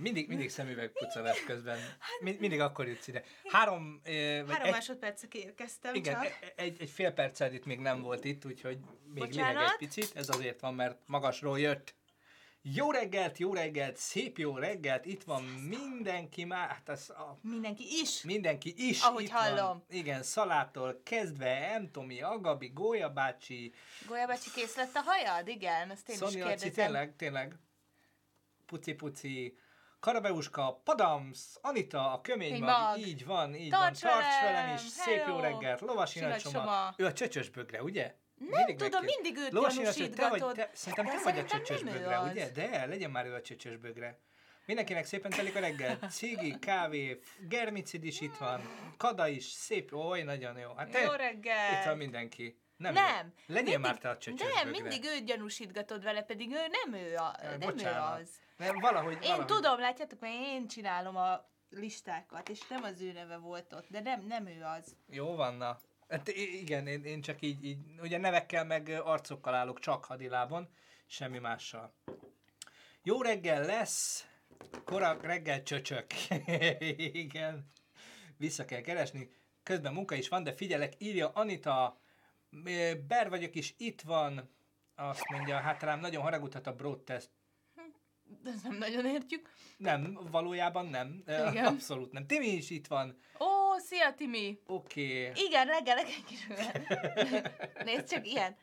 [0.00, 1.78] Mindig, mindig szemüvegpucolás közben.
[2.20, 3.22] Mind, mindig akkor jutsz ide.
[3.48, 6.24] Három, eh, vagy Három egy, másodpercig érkeztem igen, csak.
[6.24, 8.78] e- egy, egy fél perced itt még nem volt itt, úgyhogy
[9.14, 10.16] még liheg egy picit.
[10.16, 11.94] Ez azért van, mert magasról jött.
[12.62, 17.84] Jó reggelt, jó reggelt, szép jó reggelt, itt van mindenki már, hát ez a, Mindenki
[18.02, 18.22] is.
[18.22, 19.56] mindenki is Ahogy itt hallom.
[19.66, 19.84] van.
[19.90, 23.72] Igen, Szalától kezdve, Emtomi, Agabi, Gólya bácsi,
[24.06, 25.48] Golya bácsi, kész lett a hajad?
[25.48, 26.84] Igen, azt én Szoni is Laci, kérdezem.
[26.84, 27.54] tényleg, tényleg,
[28.66, 29.56] puci-puci,
[30.00, 34.80] Karabeuska, Padams, Anita, a kömény mag, így van, így Tarts van, tarts velem, velem is,
[34.80, 35.40] szép jó hello.
[35.40, 36.36] reggelt, csoma.
[36.36, 36.94] Csoma.
[36.96, 38.14] Ő a csöcsös bögre, ugye?
[38.38, 40.54] Nem tudom, megkér- mindig őt Lovasina Csoma, te vagy, gyanúsítgatod.
[40.54, 42.30] te, szerintem te vagy a csöcsös ő bögre, az.
[42.30, 42.50] ugye?
[42.50, 44.18] De, legyen már ő a csöcsös bögre.
[44.66, 45.98] Mindenkinek szépen telik a reggel.
[46.16, 48.60] Cigi, kávé, germicid is itt van,
[48.96, 50.74] kada is, szép, oly, nagyon jó.
[50.76, 51.72] Hát te, Jó reggel.
[51.80, 52.58] Itt van mindenki.
[52.76, 52.92] Nem.
[52.92, 53.32] Nem.
[53.46, 53.54] jó.
[53.54, 54.80] Legyél mindig, már te a csöcsös Nem, bögre.
[54.88, 57.86] mindig őt gyanúsítgatod vele, pedig ő nem ő, a, nem ő
[58.20, 58.30] az.
[58.60, 59.46] Nem, valahogy, Én valahogy.
[59.46, 64.00] tudom, látjátok, mert én csinálom a listákat, és nem az ő neve volt ott, de
[64.00, 64.96] nem, nem ő az.
[65.08, 65.78] Jó van, na.
[66.08, 70.68] Hát igen, én, én csak így, így, ugye nevekkel meg arcokkal állok csak hadilábon,
[71.06, 71.94] semmi mással.
[73.02, 74.26] Jó reggel lesz,
[74.84, 76.06] korak reggel csöcsök.
[77.24, 77.70] igen,
[78.36, 79.30] vissza kell keresni.
[79.62, 82.00] Közben munka is van, de figyelek, írja Anita,
[83.06, 84.50] Ber vagyok is, itt van,
[84.94, 87.30] azt mondja, hát rám nagyon haragudhat a broad test.
[88.44, 89.50] De ezt nem nagyon értjük.
[89.76, 91.22] Nem, valójában nem.
[91.26, 91.66] Igen.
[91.74, 92.26] Abszolút nem.
[92.26, 93.18] Timi is itt van.
[93.40, 94.58] Ó, szia Timi!
[94.66, 95.28] Oké.
[95.28, 95.44] Okay.
[95.44, 96.46] Igen, reggelek egy kis
[97.84, 98.56] Nézd csak, ilyen.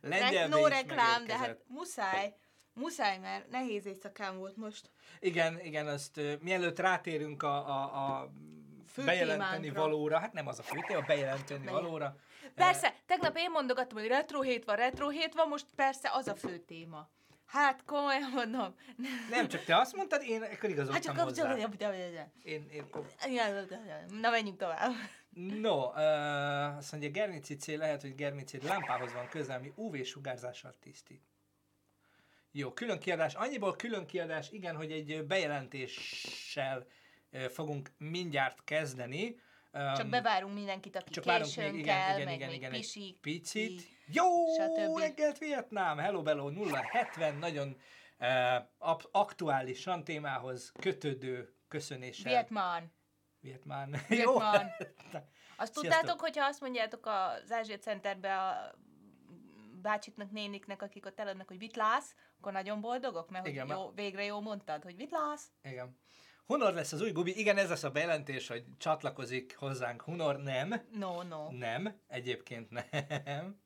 [0.00, 2.34] Lengyelbe no reklám, de hát muszáj.
[2.72, 4.90] Muszáj, mert nehéz éjszakám volt most.
[5.20, 7.82] Igen, igen, azt uh, mielőtt rátérünk a, a,
[8.20, 8.32] a
[8.86, 9.82] Fő bejelenteni témánkra.
[9.82, 12.16] valóra, hát nem az a fő téma, a bejelenteni valóra.
[12.54, 16.34] Persze, tegnap én mondogattam, hogy retro hét van, retro hét van, most persze az a
[16.34, 17.08] fő téma.
[17.46, 18.74] Hát komolyan mondom.
[19.30, 21.24] Nem, csak te azt mondtad, én akkor Hát igazoltam csak hozzá.
[21.24, 21.58] kapcsolatban.
[22.42, 22.84] Én, én,
[24.20, 24.92] Na, menjünk tovább.
[25.60, 31.22] no, uh, azt mondja, Germici C lehet, hogy Germici lámpához van közel, ami UV-sugárzással tisztít.
[32.52, 33.34] Jó, külön kiadás.
[33.34, 36.86] Annyiból külön kiadás, igen, hogy egy bejelentéssel
[37.48, 39.40] fogunk mindjárt kezdeni.
[39.72, 42.70] Um, Csak bevárunk mindenkit, aki Csak későn még, igen, kell, igen, meg igen, még igen,
[42.70, 43.82] pisik, picit.
[44.06, 44.98] Jó stb.
[44.98, 45.98] reggelt Vietnám!
[45.98, 47.76] Hello Bello 070, nagyon
[48.18, 52.32] uh, aktuálisan témához kötődő köszönéssel.
[52.32, 52.92] Vietman.
[53.40, 53.96] Vietmán.
[54.08, 54.70] Vietman.
[55.12, 55.18] Jó.
[55.56, 58.74] Azt tudtátok, hogyha azt mondjátok az Ázsia Centerbe a
[59.82, 64.24] bácsiknak, néniknek, akik ott eladnak, hogy vitlász, akkor nagyon boldogok, mert Igen, hogy jó, végre
[64.24, 65.48] jó mondtad, hogy vitlász.
[65.62, 65.98] Igen.
[66.46, 67.38] Honor lesz az új Gubi.
[67.38, 70.36] Igen, ez lesz a bejelentés, hogy csatlakozik hozzánk Honor.
[70.36, 70.74] Nem.
[70.92, 71.50] No, no.
[71.50, 72.00] Nem.
[72.06, 73.62] Egyébként nem.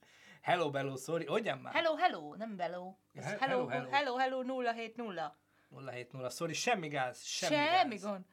[0.49, 1.27] Hello Bello, sorry.
[1.27, 1.75] Hogyan már?
[1.75, 2.95] Hello, hello, nem bello.
[3.15, 5.37] Ez he- hello, hello, hello, hello, hello, 070.
[5.71, 6.53] 070, sorry.
[6.53, 7.23] Semmi gáz.
[7.23, 8.03] Semmi, Semmi gáz.
[8.03, 8.25] gond.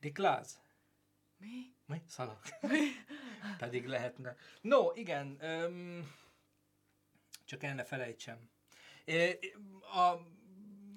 [0.00, 0.60] Dikláz.
[1.36, 1.74] Mi?
[1.86, 2.02] Mi?
[2.08, 2.48] Szalak.
[3.58, 4.36] Pedig lehetne.
[4.60, 5.36] No, igen.
[5.40, 6.12] Öm,
[7.44, 8.50] csak el ne felejtsem.
[9.04, 9.38] É,
[9.94, 10.18] A,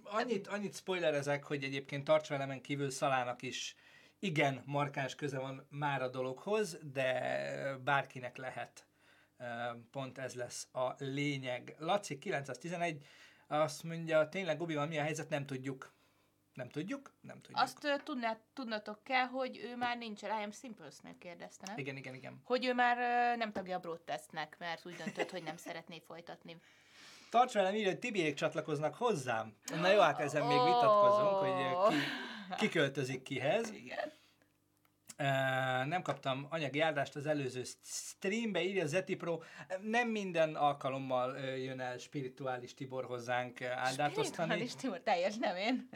[0.04, 3.76] annyit, annyit spoilerezek, hogy egyébként tarts velemen kívül Szalának is
[4.20, 8.87] igen markáns köze van már a dologhoz, de bárkinek lehet.
[9.92, 11.76] Pont ez lesz a lényeg.
[11.80, 13.06] Laci 911
[13.48, 15.96] azt mondja, tényleg Gubival mi a helyzet, nem tudjuk.
[16.54, 17.14] Nem tudjuk?
[17.22, 17.60] Nem tudjuk.
[17.60, 21.78] Azt ö, tudná, tudnatok kell, hogy ő már nincs el, I am Simplesnél kérdezte, nem?
[21.78, 22.42] Igen, igen, igen.
[22.44, 26.00] Hogy ő már ö, nem tagja a Broad Testnek, mert úgy döntött, hogy nem szeretné
[26.00, 26.58] folytatni.
[27.30, 29.56] Tarts velem így, hogy Tibiék csatlakoznak hozzám.
[29.82, 31.98] Na jó, hát ezen még vitatkozunk, hogy
[32.50, 33.72] ki, ki költözik kihez.
[33.72, 34.12] Igen.
[35.86, 39.40] Nem kaptam anyagi áldást az előző streambe, írja Zeti Pro.
[39.82, 44.50] Nem minden alkalommal jön el spirituális Tibor hozzánk áldát osztani.
[44.50, 45.90] Spirituális Timur, teljes nem én.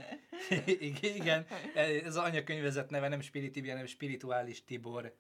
[1.16, 1.46] Igen,
[1.76, 5.16] ez az anyakönyvezet neve nem Spiritibi, hanem Spirituális Tibor.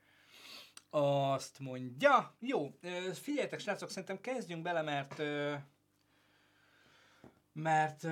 [0.89, 2.79] Azt mondja, jó,
[3.13, 5.21] figyeljetek srácok, szerintem kezdjünk bele, mert
[7.53, 8.03] mert,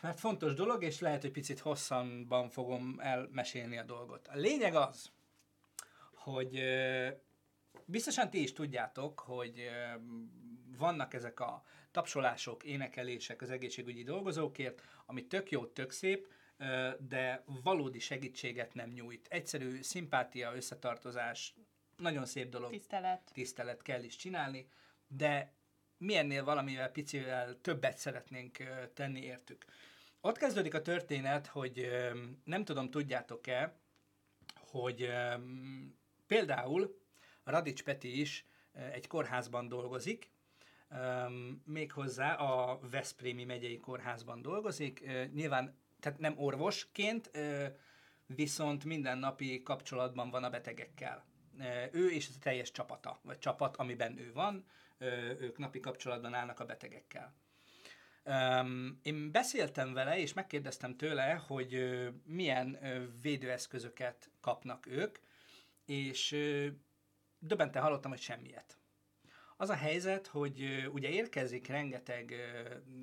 [0.00, 4.28] mert fontos dolog, és lehet, hogy picit hosszanban fogom elmesélni a dolgot.
[4.28, 5.10] A lényeg az,
[6.24, 6.62] hogy
[7.84, 9.70] biztosan ti is tudjátok, hogy
[10.78, 16.28] vannak ezek a tapsolások, énekelések az egészségügyi dolgozókért, ami tök jó, tök szép,
[16.98, 19.26] de valódi segítséget nem nyújt.
[19.30, 21.54] Egyszerű szimpátia, összetartozás,
[21.96, 23.30] nagyon szép dolog Tisztelet.
[23.32, 24.68] tisztelet kell is csinálni,
[25.06, 25.52] de
[25.98, 28.58] mi ennél valamivel picivel többet szeretnénk
[28.94, 29.64] tenni értük.
[30.20, 31.88] Ott kezdődik a történet, hogy
[32.44, 33.74] nem tudom, tudjátok-e,
[34.54, 35.10] hogy
[36.26, 37.00] például
[37.44, 38.46] Radics Peti is
[38.92, 40.30] egy kórházban dolgozik,
[41.64, 45.04] méghozzá a Veszprémi megyei kórházban dolgozik.
[45.32, 47.30] Nyilván tehát nem orvosként,
[48.26, 51.24] viszont mindennapi kapcsolatban van a betegekkel.
[51.92, 54.64] Ő és a teljes csapata, vagy csapat, amiben ő van,
[55.38, 57.34] ők napi kapcsolatban állnak a betegekkel.
[59.02, 62.78] Én beszéltem vele, és megkérdeztem tőle, hogy milyen
[63.22, 65.18] védőeszközöket kapnak ők,
[65.86, 66.36] és
[67.38, 68.78] döbbenten hallottam, hogy semmiet.
[69.56, 72.34] Az a helyzet, hogy ugye érkezik rengeteg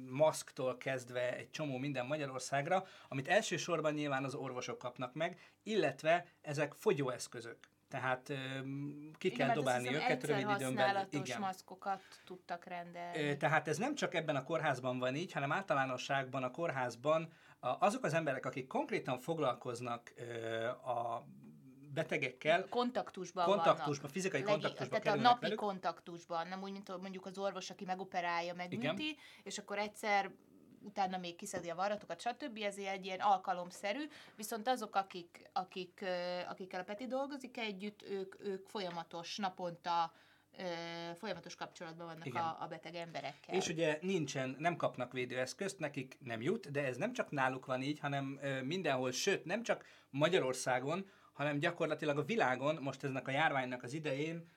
[0.09, 6.73] maszktól kezdve egy csomó minden Magyarországra, amit elsősorban nyilván az orvosok kapnak meg, illetve ezek
[6.73, 7.57] fogyóeszközök.
[7.87, 8.33] Tehát
[9.17, 11.07] ki Igen, kell dobálni őket rövid időn belül.
[11.11, 11.39] Igen.
[11.39, 13.37] maszkokat tudtak rendelni.
[13.37, 18.13] Tehát ez nem csak ebben a kórházban van így, hanem általánosságban a kórházban azok az
[18.13, 20.13] emberek, akik konkrétan foglalkoznak
[20.83, 21.23] a
[21.93, 24.11] betegekkel kontaktusban kontaktusban, vannak.
[24.11, 25.57] fizikai Legi, kontaktusban Tehát a napi velük.
[25.57, 30.31] kontaktusban, nem úgy, mint mondjuk az orvos, aki megoperálja, megműti, és akkor egyszer
[30.83, 32.59] utána még kiszedi a varratokat, stb.
[32.61, 36.05] Ez egy ilyen alkalomszerű, viszont azok, akik, akik,
[36.49, 40.11] akikkel a Peti dolgozik együtt, ők, ők folyamatos, naponta
[41.17, 43.55] folyamatos kapcsolatban vannak a, a beteg emberekkel.
[43.55, 47.81] És ugye nincsen, nem kapnak védőeszközt, nekik nem jut, de ez nem csak náluk van
[47.81, 53.83] így, hanem mindenhol, sőt, nem csak Magyarországon, hanem gyakorlatilag a világon, most eznek a járványnak
[53.83, 54.49] az idején,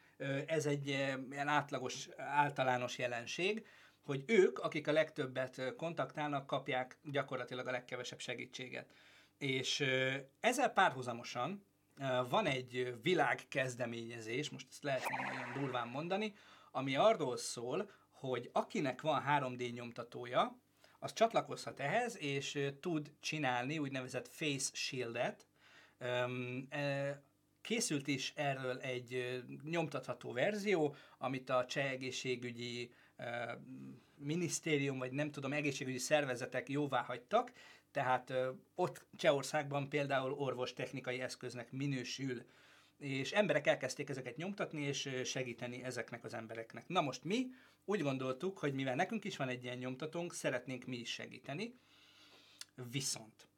[0.46, 3.66] ez egy ilyen átlagos, általános jelenség,
[4.02, 8.92] hogy ők, akik a legtöbbet kontaktálnak, kapják gyakorlatilag a legkevesebb segítséget.
[9.38, 9.84] És
[10.40, 11.66] ezzel párhuzamosan
[12.28, 16.34] van egy világkezdeményezés, most ezt lehet nagyon durván mondani,
[16.70, 20.58] ami arról szól, hogy akinek van 3D nyomtatója,
[20.98, 25.46] az csatlakozhat ehhez, és tud csinálni úgynevezett face shieldet,
[27.60, 32.94] Készült is erről egy nyomtatható verzió, amit a cseh egészségügyi
[34.16, 37.52] minisztérium, vagy nem tudom, egészségügyi szervezetek jóvá hagytak,
[37.90, 38.32] tehát
[38.74, 42.44] ott Csehországban például orvostechnikai eszköznek minősül,
[42.98, 46.88] és emberek elkezdték ezeket nyomtatni, és segíteni ezeknek az embereknek.
[46.88, 47.46] Na most mi
[47.84, 51.78] úgy gondoltuk, hogy mivel nekünk is van egy ilyen nyomtatónk, szeretnénk mi is segíteni,
[52.90, 53.48] viszont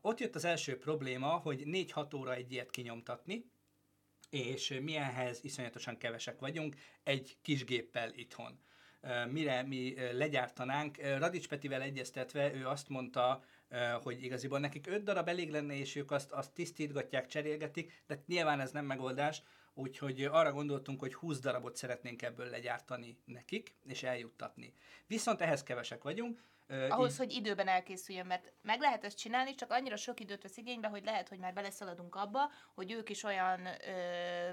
[0.00, 3.50] ott jött az első probléma, hogy 4-6 óra egy ilyet kinyomtatni,
[4.30, 8.58] és milyenhez iszonyatosan kevesek vagyunk egy kis géppel itthon.
[9.28, 13.44] Mire mi legyártanánk, Radics Petivel egyeztetve ő azt mondta,
[14.02, 18.60] hogy igaziból nekik 5 darab elég lenne, és ők azt, azt tisztítgatják, cserélgetik, de nyilván
[18.60, 19.42] ez nem megoldás,
[19.74, 24.72] úgyhogy arra gondoltunk, hogy 20 darabot szeretnénk ebből legyártani nekik, és eljuttatni.
[25.06, 26.42] Viszont ehhez kevesek vagyunk,
[26.88, 27.18] ahhoz, így...
[27.18, 31.04] hogy időben elkészüljön, mert meg lehet ezt csinálni, csak annyira sok időt vesz igénybe, hogy
[31.04, 34.50] lehet, hogy már beleszaladunk abba, hogy ők is olyan ö,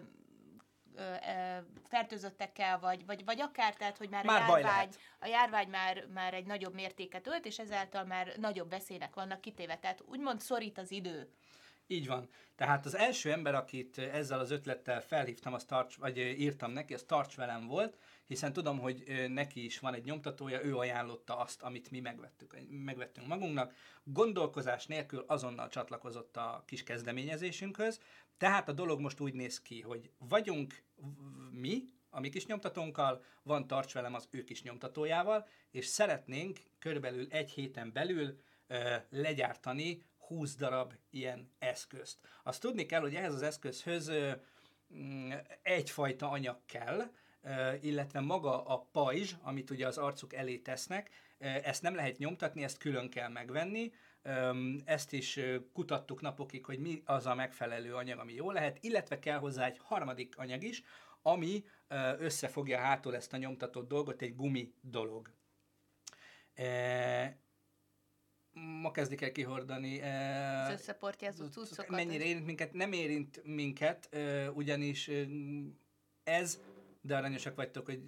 [1.83, 6.33] fertőzöttekkel, vagy, vagy, vagy akár, tehát, hogy már, már a járvány, a járvány már, már
[6.33, 9.75] egy nagyobb mértéket ölt, és ezáltal már nagyobb veszélynek vannak kitéve.
[9.75, 11.31] Tehát úgymond szorít az idő.
[11.87, 12.29] Így van.
[12.55, 17.03] Tehát az első ember, akit ezzel az ötlettel felhívtam, az tarts, vagy írtam neki, az
[17.07, 21.91] tarts velem volt, hiszen tudom, hogy neki is van egy nyomtatója, ő ajánlotta azt, amit
[21.91, 23.73] mi megvettük, megvettünk magunknak.
[24.03, 27.99] Gondolkozás nélkül azonnal csatlakozott a kis kezdeményezésünkhöz,
[28.37, 30.83] tehát a dolog most úgy néz ki, hogy vagyunk
[31.51, 37.27] mi, a mi kis nyomtatónkkal, van tarts velem az ő kis nyomtatójával, és szeretnénk körülbelül
[37.29, 42.17] egy héten belül ö, legyártani 20 darab ilyen eszközt.
[42.43, 44.11] Azt tudni kell, hogy ehhez az eszközhöz
[44.93, 45.31] mm,
[45.61, 47.11] egyfajta anyag kell,
[47.81, 52.77] illetve maga a pajzs, amit ugye az arcuk elé tesznek, ezt nem lehet nyomtatni, ezt
[52.77, 53.93] külön kell megvenni,
[54.85, 55.39] ezt is
[55.73, 59.79] kutattuk napokig, hogy mi az a megfelelő anyag, ami jó lehet, illetve kell hozzá egy
[59.83, 60.83] harmadik anyag is,
[61.21, 61.65] ami
[62.17, 65.31] összefogja hátul ezt a nyomtatott dolgot, egy gumi dolog.
[68.81, 70.01] Ma kezdik el kihordani.
[70.01, 71.89] Az összeportyázó cuccokat.
[71.89, 72.73] Mennyire érint minket?
[72.73, 74.09] Nem érint minket,
[74.53, 75.09] ugyanis
[76.23, 76.59] ez
[77.07, 78.01] de aranyosak vagytok, hogy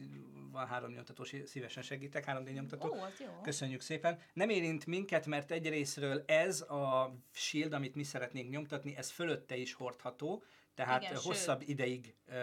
[0.51, 2.89] van három nyomtató, szívesen segítek, három d nyomtató.
[2.89, 3.41] Ó, az jó.
[3.41, 4.19] Köszönjük szépen.
[4.33, 9.73] Nem érint minket, mert egyrésztről ez a shield, amit mi szeretnénk nyomtatni, ez fölötte is
[9.73, 10.43] hordható,
[10.75, 11.69] tehát Igen, hosszabb sőt.
[11.69, 12.37] ideig ö,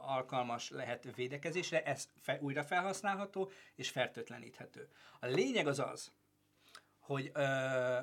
[0.00, 4.88] alkalmas lehet védekezésre, ez fe, újra felhasználható és fertőtleníthető.
[5.20, 6.12] A lényeg az az,
[7.08, 7.98] hogy ö,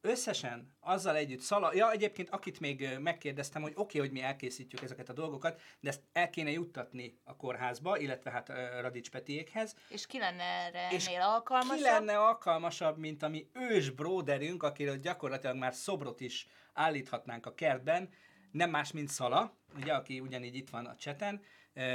[0.00, 4.82] összesen azzal együtt szala, ja egyébként akit még megkérdeztem, hogy oké, okay, hogy mi elkészítjük
[4.82, 8.48] ezeket a dolgokat, de ezt el kéne juttatni a kórházba, illetve hát
[8.80, 9.74] Radics Petiékhez.
[9.88, 11.76] És ki lenne erre és ennél alkalmasabb?
[11.76, 17.54] ki lenne alkalmasabb, mint a mi ős bróderünk, akiről gyakorlatilag már szobrot is állíthatnánk a
[17.54, 18.08] kertben,
[18.50, 21.42] nem más, mint Szala, ugye, aki ugyanígy itt van a cseten.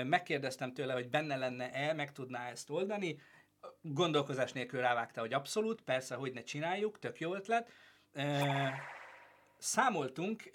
[0.04, 3.18] Megkérdeztem tőle, hogy benne lenne-e, meg tudná ezt oldani.
[3.82, 7.72] Gondolkozás nélkül rávágta, hogy abszolút, persze, hogy ne csináljuk, tök jó ötlet.
[9.58, 10.52] Számoltunk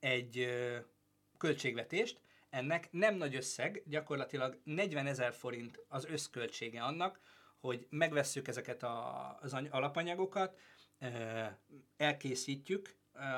[0.00, 0.48] egy
[1.38, 2.20] költségvetést,
[2.50, 7.20] ennek nem nagy összeg, gyakorlatilag 40 ezer forint az összköltsége annak,
[7.60, 8.82] hogy megvesszük ezeket
[9.40, 10.58] az alapanyagokat,
[11.96, 12.94] elkészítjük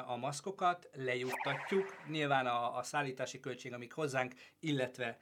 [0.06, 5.18] a maszkokat, lejuttatjuk, nyilván a, a szállítási költség, amik hozzánk, illetve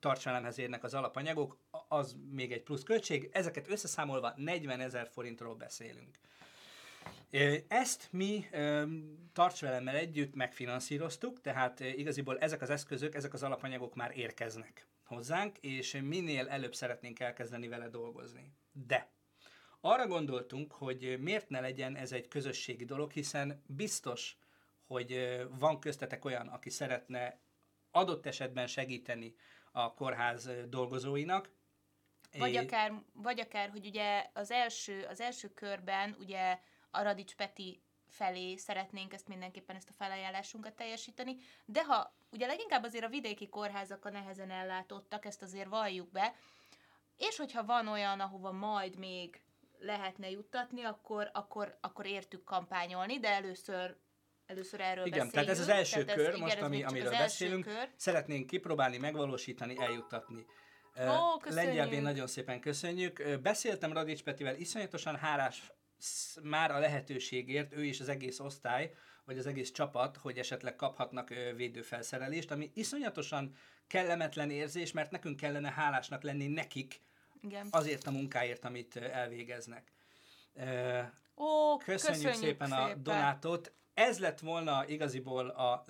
[0.00, 3.30] tartsalemhez érnek az alapanyagok, az még egy plusz költség.
[3.32, 6.18] Ezeket összeszámolva 40 ezer forintról beszélünk.
[7.68, 8.46] Ezt mi
[9.32, 16.00] tartsvelemmel együtt megfinanszíroztuk, tehát igaziból ezek az eszközök, ezek az alapanyagok már érkeznek hozzánk, és
[16.02, 18.52] minél előbb szeretnénk elkezdeni vele dolgozni.
[18.72, 19.12] De
[19.80, 24.36] arra gondoltunk, hogy miért ne legyen ez egy közösségi dolog, hiszen biztos,
[24.86, 27.40] hogy van köztetek olyan, aki szeretne
[27.94, 29.34] adott esetben segíteni
[29.72, 31.50] a kórház dolgozóinak.
[32.38, 36.58] Vagy akár, vagy akár, hogy ugye az első, az első körben ugye
[36.90, 42.82] a Radics Peti felé szeretnénk ezt mindenképpen ezt a felajánlásunkat teljesíteni, de ha ugye leginkább
[42.82, 46.34] azért a vidéki kórházak a nehezen ellátottak, ezt azért valljuk be,
[47.16, 49.42] és hogyha van olyan, ahova majd még
[49.78, 53.96] lehetne juttatni, akkor, akkor, akkor értük kampányolni, de először
[54.46, 55.32] Először erről Igen, beszéljünk.
[55.32, 57.88] tehát ez az első tehát kör, ez, most igen, ami, amiről beszélünk, kör.
[57.96, 60.46] szeretnénk kipróbálni, megvalósítani, eljuttatni.
[61.00, 63.40] Ó, Lengyelbén nagyon szépen köszönjük.
[63.42, 65.72] Beszéltem Radics Petivel, iszonyatosan hálás
[66.42, 71.28] már a lehetőségért, ő is az egész osztály, vagy az egész csapat, hogy esetleg kaphatnak
[71.56, 77.00] védőfelszerelést, ami iszonyatosan kellemetlen érzés, mert nekünk kellene hálásnak lenni nekik
[77.40, 77.68] Igen.
[77.70, 79.92] azért a munkáért, amit elvégeznek.
[81.36, 83.72] Ó, köszönjük, köszönjük szépen, szépen a donátot.
[83.94, 85.84] Ez lett volna igaziból a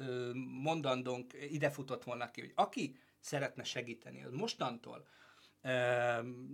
[0.62, 5.06] mondandónk, ide futott volna ki, hogy aki szeretne segíteni, mostantól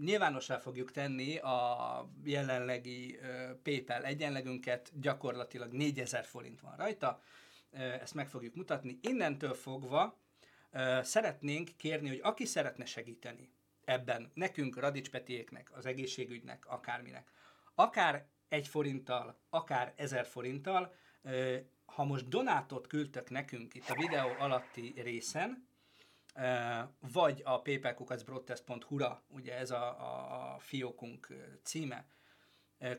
[0.01, 3.19] nyilvánossá fogjuk tenni a jelenlegi
[3.63, 7.23] PayPal egyenlegünket, gyakorlatilag 4000 forint van rajta,
[7.71, 8.99] ezt meg fogjuk mutatni.
[9.03, 10.19] Innentől fogva
[11.03, 13.53] szeretnénk kérni, hogy aki szeretne segíteni
[13.85, 17.31] ebben, nekünk, Radics Petiéknek, az egészségügynek, akárminek,
[17.75, 20.95] akár egy forinttal, akár ezer forinttal,
[21.85, 25.69] ha most donátot küldtök nekünk itt a videó alatti részen,
[27.13, 29.89] vagy a paypalkukacbroadcast.hu-ra, ugye ez a,
[30.55, 31.29] a, fiókunk
[31.63, 32.07] címe,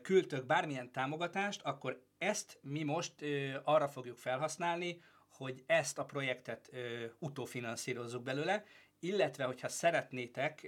[0.02, 3.14] küldtök bármilyen támogatást, akkor ezt mi most
[3.62, 6.70] arra fogjuk felhasználni, hogy ezt a projektet
[7.18, 8.64] utófinanszírozzuk belőle,
[8.98, 10.60] illetve hogyha szeretnétek,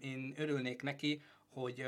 [0.00, 1.86] én örülnék neki, hogy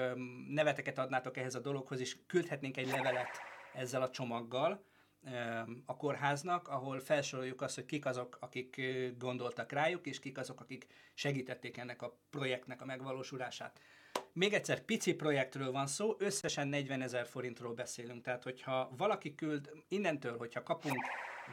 [0.49, 3.39] neveteket adnátok ehhez a dologhoz, és küldhetnénk egy levelet
[3.75, 4.85] ezzel a csomaggal,
[5.87, 8.81] a kórháznak, ahol felsoroljuk azt, hogy kik azok, akik
[9.19, 13.81] gondoltak rájuk, és kik azok, akik segítették ennek a projektnek a megvalósulását.
[14.33, 19.71] Még egyszer, pici projektről van szó, összesen 40 ezer forintról beszélünk, tehát hogyha valaki küld,
[19.89, 21.05] innentől, hogyha kapunk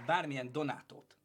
[0.06, 1.18] bármilyen donátót,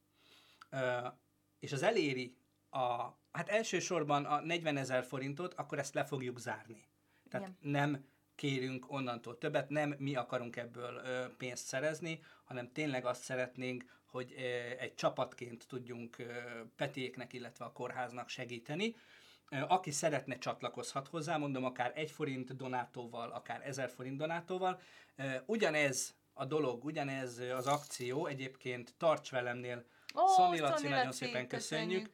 [1.59, 2.37] és az eléri
[2.71, 6.85] a, hát elsősorban a 40 ezer forintot, akkor ezt le fogjuk zárni.
[7.29, 7.71] Tehát Igen.
[7.73, 8.05] nem
[8.35, 14.35] kérünk onnantól többet, nem mi akarunk ebből ö, pénzt szerezni, hanem tényleg azt szeretnénk, hogy
[14.37, 14.41] ö,
[14.79, 16.33] egy csapatként tudjunk ö,
[16.77, 18.97] Petiéknek, illetve a kórháznak segíteni.
[19.69, 24.81] Aki szeretne, csatlakozhat hozzá, mondom, akár egy forint donátóval, akár ezer forint donátóval.
[25.47, 32.11] Ugyanez a dolog, ugyanez az akció egyébként Tarts velemnél, oh, Szoni Laci, nagyon szépen köszönjük.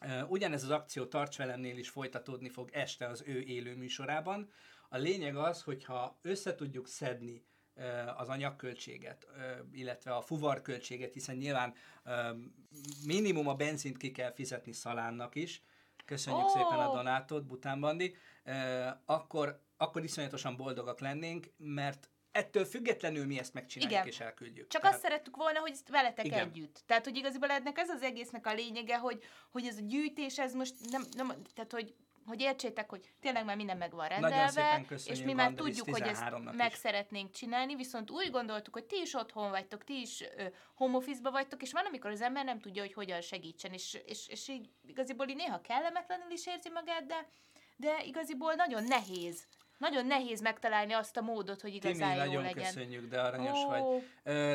[0.00, 0.30] köszönjük.
[0.30, 4.52] Ugyanez az akció Tarts velemnél is folytatódni fog este az ő élő műsorában.
[4.92, 7.44] A lényeg az, hogyha össze tudjuk szedni
[8.16, 9.26] az anyagköltséget,
[9.72, 11.74] illetve a fuvarköltséget, hiszen nyilván
[13.06, 15.62] minimum a benzint ki kell fizetni Szalánnak is,
[16.04, 16.50] köszönjük oh!
[16.50, 18.16] szépen a donátot, Bután Bandi,
[19.04, 24.06] akkor, akkor iszonyatosan boldogak lennénk, mert ettől függetlenül mi ezt megcsináljuk Igen.
[24.06, 24.68] és elküldjük.
[24.68, 24.96] Csak Tehát...
[24.96, 26.48] azt szerettük volna, hogy ezt veletek Igen.
[26.48, 26.82] együtt.
[26.86, 30.54] Tehát, hogy igazából ennek ez az egésznek a lényege, hogy, hogy ez a gyűjtés, ez
[30.54, 31.94] most nem, nem tehát, hogy
[32.26, 36.30] hogy értsétek, hogy tényleg már minden meg van rendelve, és mi már tudjuk, hogy ezt
[36.52, 36.78] meg is.
[36.78, 41.30] szeretnénk csinálni, viszont úgy gondoltuk, hogy ti is otthon vagytok, ti is ö, home office-ba
[41.30, 44.68] vagytok, és van, amikor az ember nem tudja, hogy hogyan segítsen, és, és, és így
[44.86, 47.28] igaziból így néha kellemetlenül is érzi magát, de,
[47.76, 49.46] de igaziból nagyon nehéz
[49.82, 52.64] nagyon nehéz megtalálni azt a módot, hogy igazán Timi, jó nagyon legyen.
[52.64, 53.68] köszönjük, de aranyos oh.
[53.68, 54.02] vagy.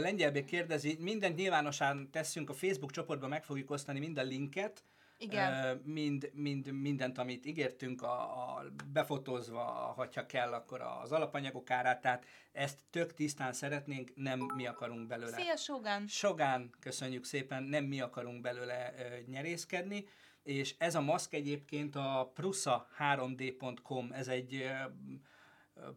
[0.01, 4.83] Lengyelbé kérdezi, mindent nyilvánosan teszünk a Facebook csoportba, meg fogjuk osztani mind a linket,
[5.17, 5.81] igen.
[5.86, 8.21] Mind, mind, mindent, amit ígértünk, a,
[8.57, 9.63] a befotózva,
[9.95, 15.38] hogyha kell, akkor az alapanyagok árát, tehát ezt tök tisztán szeretnénk, nem mi akarunk belőle.
[15.38, 16.07] Szia, Sogán!
[16.07, 18.93] Sogán, köszönjük szépen, nem mi akarunk belőle
[19.27, 20.07] nyerészkedni,
[20.43, 24.69] és ez a maszk egyébként a prusa3d.com, ez egy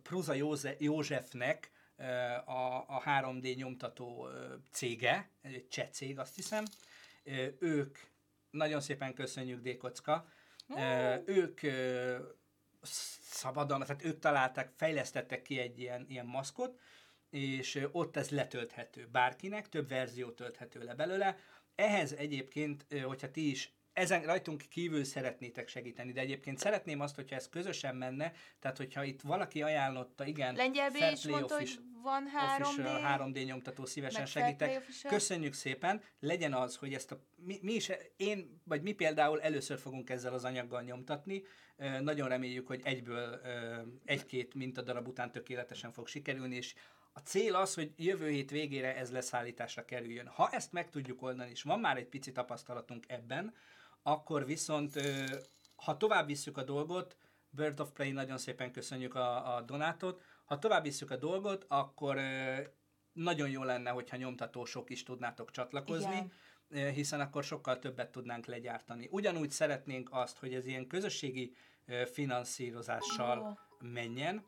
[0.03, 0.35] Prusa
[0.79, 1.71] Józsefnek
[2.45, 4.29] a, a 3D nyomtató
[4.71, 6.65] cége, egy cseh cég, azt hiszem.
[7.59, 7.99] Ők,
[8.51, 10.27] nagyon szépen köszönjük Dékocka,
[11.25, 11.61] ők
[13.21, 16.79] szabadon, tehát ők találták, fejlesztettek ki egy ilyen, ilyen maszkot,
[17.31, 21.37] és ott ez letölthető bárkinek, több verzió tölthető le belőle.
[21.75, 27.37] Ehhez egyébként, hogyha ti is ezen rajtunk kívül szeretnétek segíteni, de egyébként szeretném azt, hogyha
[27.37, 32.25] ez közösen menne, tehát hogyha itt valaki ajánlotta, igen, Lengyelbe is mondta, hogy van
[32.59, 34.87] 3D, 3D nyomtató, szívesen segítek.
[35.09, 39.79] Köszönjük szépen, legyen az, hogy ezt a, mi, mi is, én, vagy mi például először
[39.79, 41.43] fogunk ezzel az anyaggal nyomtatni,
[42.01, 43.41] nagyon reméljük, hogy egyből
[44.05, 46.75] egy-két mintadarab után tökéletesen fog sikerülni, és
[47.13, 50.27] a cél az, hogy jövő hét végére ez leszállításra kerüljön.
[50.27, 53.55] Ha ezt meg tudjuk oldani, és van már egy pici tapasztalatunk ebben,
[54.03, 55.01] akkor viszont,
[55.75, 57.17] ha tovább visszük a dolgot,
[57.51, 62.19] Bird of Prey, nagyon szépen köszönjük a, a donátot, ha tovább visszük a dolgot, akkor
[63.13, 66.31] nagyon jó lenne, hogyha nyomtatósok is tudnátok csatlakozni,
[66.71, 66.93] Igen.
[66.93, 69.09] hiszen akkor sokkal többet tudnánk legyártani.
[69.11, 71.55] Ugyanúgy szeretnénk azt, hogy ez ilyen közösségi
[72.13, 73.89] finanszírozással oh.
[73.91, 74.45] menjen,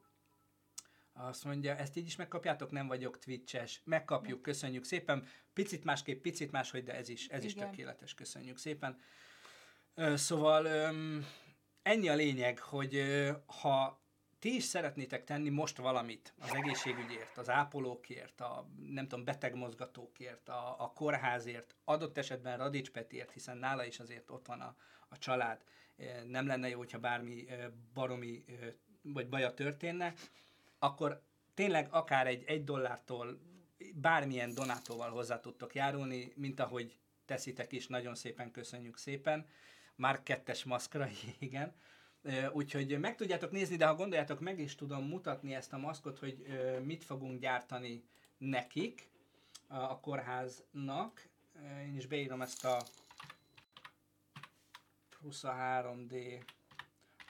[1.14, 3.80] azt mondja, ezt így is megkapjátok, nem vagyok twitches.
[3.84, 5.26] Megkapjuk, köszönjük szépen.
[5.52, 9.00] Picit másképp, picit máshogy, de ez is, ez is tökéletes, köszönjük szépen.
[10.14, 10.92] Szóval
[11.82, 13.02] ennyi a lényeg, hogy
[13.46, 14.00] ha
[14.38, 20.76] ti is szeretnétek tenni most valamit az egészségügyért, az ápolókért, a nem tudom, betegmozgatókért, a,
[20.78, 24.76] a kórházért, adott esetben Radics Petiért, hiszen nála is azért ott van a,
[25.08, 25.64] a család,
[26.26, 27.46] nem lenne jó, hogyha bármi
[27.94, 28.44] baromi
[29.02, 30.12] vagy baja történne,
[30.78, 31.22] akkor
[31.54, 33.38] tényleg akár egy egy dollártól
[33.94, 39.46] bármilyen donátóval hozzá tudtok járulni, mint ahogy teszitek is, nagyon szépen köszönjük szépen.
[40.02, 41.74] Már kettes maszkra, igen.
[42.52, 46.46] Úgyhogy meg tudjátok nézni, de ha gondoljátok, meg is tudom mutatni ezt a maszkot, hogy
[46.84, 48.04] mit fogunk gyártani
[48.38, 49.08] nekik,
[49.68, 51.28] a kórháznak.
[51.86, 52.82] Én is beírom ezt a
[55.18, 56.44] plusz a 3D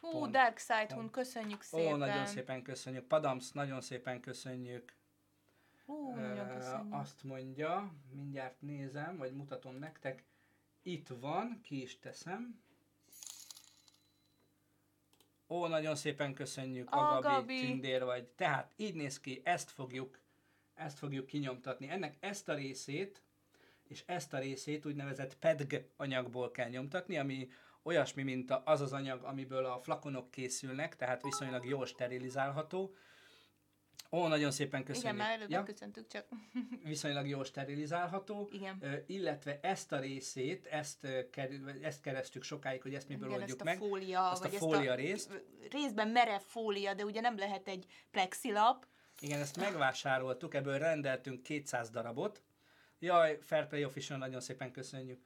[0.00, 1.92] Hú, Dark Side Hun, köszönjük szépen.
[1.92, 3.04] Ó, nagyon szépen köszönjük.
[3.04, 4.94] Padams, nagyon szépen köszönjük.
[5.84, 6.94] Hú, nagyon köszönjük.
[6.94, 10.24] Azt mondja, mindjárt nézem, vagy mutatom nektek.
[10.82, 12.60] Itt van, ki is teszem.
[15.48, 18.24] Ó, nagyon szépen köszönjük, a Gabi, Tündér vagy.
[18.24, 20.18] Tehát így néz ki, ezt fogjuk,
[20.74, 21.88] ezt fogjuk kinyomtatni.
[21.88, 23.22] Ennek ezt a részét,
[23.88, 27.50] és ezt a részét úgynevezett PEDG anyagból kell nyomtatni, ami
[27.82, 32.94] olyasmi, mint az az anyag, amiből a flakonok készülnek, tehát viszonylag jól sterilizálható.
[34.10, 35.12] Ó, nagyon szépen köszönjük.
[35.12, 35.62] Igen, már előbb ja?
[35.62, 36.26] köszöntük csak.
[36.84, 38.48] Viszonylag jól sterilizálható.
[38.52, 39.02] Igen.
[39.06, 41.04] Illetve ezt a részét, ezt,
[41.82, 43.76] ezt keresztük sokáig, hogy ezt miből Igen, oldjuk ezt meg.
[43.76, 45.44] A fólia, azt vagy a fólia ezt a részt.
[45.70, 48.86] Részben merev fólia, de ugye nem lehet egy plexilap.
[49.20, 52.42] Igen, ezt megvásároltuk, ebből rendeltünk 200 darabot.
[52.98, 55.20] Jaj, Fairplay Official, nagyon szépen köszönjük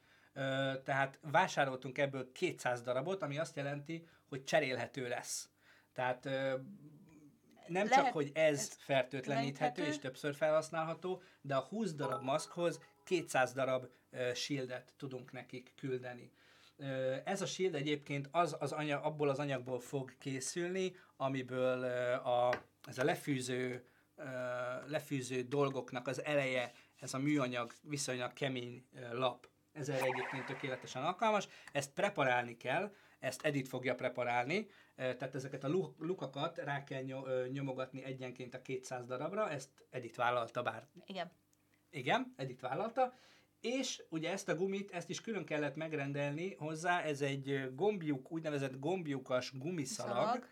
[0.83, 5.49] tehát vásároltunk ebből 200 darabot, ami azt jelenti, hogy cserélhető lesz.
[5.93, 6.29] Tehát
[7.69, 12.79] nem Lehet, csak, hogy ez, ez fertőtleníthető és többször felhasználható, de a 20 darab maszkhoz
[13.03, 13.87] 200 darab
[14.33, 16.31] shieldet tudunk nekik küldeni.
[17.23, 22.97] Ez a shield egyébként az, az anyag, abból az anyagból fog készülni, amiből a, ez
[22.97, 23.85] a lefűző,
[24.85, 31.47] lefűző dolgoknak az eleje, ez a műanyag viszonylag kemény lap ezzel egyébként tökéletesen alkalmas.
[31.71, 37.03] Ezt preparálni kell, ezt Edit fogja preparálni, tehát ezeket a lukakat rá kell
[37.51, 40.87] nyomogatni egyenként a 200 darabra, ezt Edit vállalta bár.
[41.05, 41.31] Igen.
[41.89, 43.13] Igen, Edit vállalta.
[43.61, 48.79] És ugye ezt a gumit, ezt is külön kellett megrendelni hozzá, ez egy gombjuk, úgynevezett
[48.79, 50.47] gombjukas gumiszalag,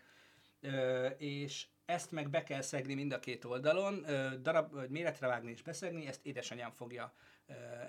[1.16, 4.06] és ezt meg be kell szegni mind a két oldalon,
[4.42, 7.14] darab, méretre vágni és beszegni, ezt édesanyám fogja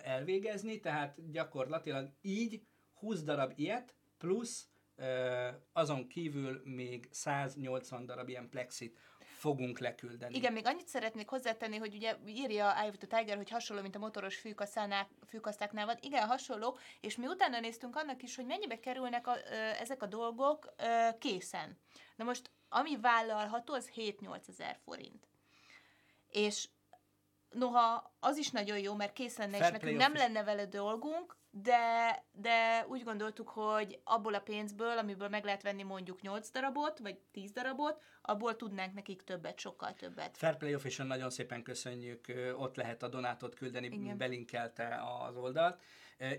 [0.03, 2.61] elvégezni, tehát gyakorlatilag így
[2.93, 4.67] 20 darab ilyet, plusz
[5.73, 10.35] azon kívül még 180 darab ilyen plexit fogunk leküldeni.
[10.35, 13.95] Igen, még annyit szeretnék hozzátenni, hogy ugye írja Eye of the Tiger, hogy hasonló, mint
[13.95, 14.43] a motoros
[15.25, 15.97] fűkasztáknál van.
[15.99, 19.37] Igen, hasonló, és mi utána néztünk annak is, hogy mennyibe kerülnek a,
[19.79, 20.73] ezek a dolgok
[21.19, 21.77] készen.
[22.15, 25.27] Na most, ami vállalható, az 7-8 ezer forint.
[26.29, 26.69] És
[27.49, 31.36] noha az is nagyon jó, mert kész lenne, Fair és nekünk nem lenne vele dolgunk,
[31.61, 36.99] de, de úgy gondoltuk, hogy abból a pénzből, amiből meg lehet venni mondjuk 8 darabot,
[36.99, 40.37] vagy 10 darabot, abból tudnánk nekik többet, sokkal többet.
[40.37, 42.25] Fair Play Official nagyon szépen köszönjük,
[42.57, 44.17] ott lehet a donátot küldeni, Igen.
[44.17, 45.81] belinkelte az oldalt.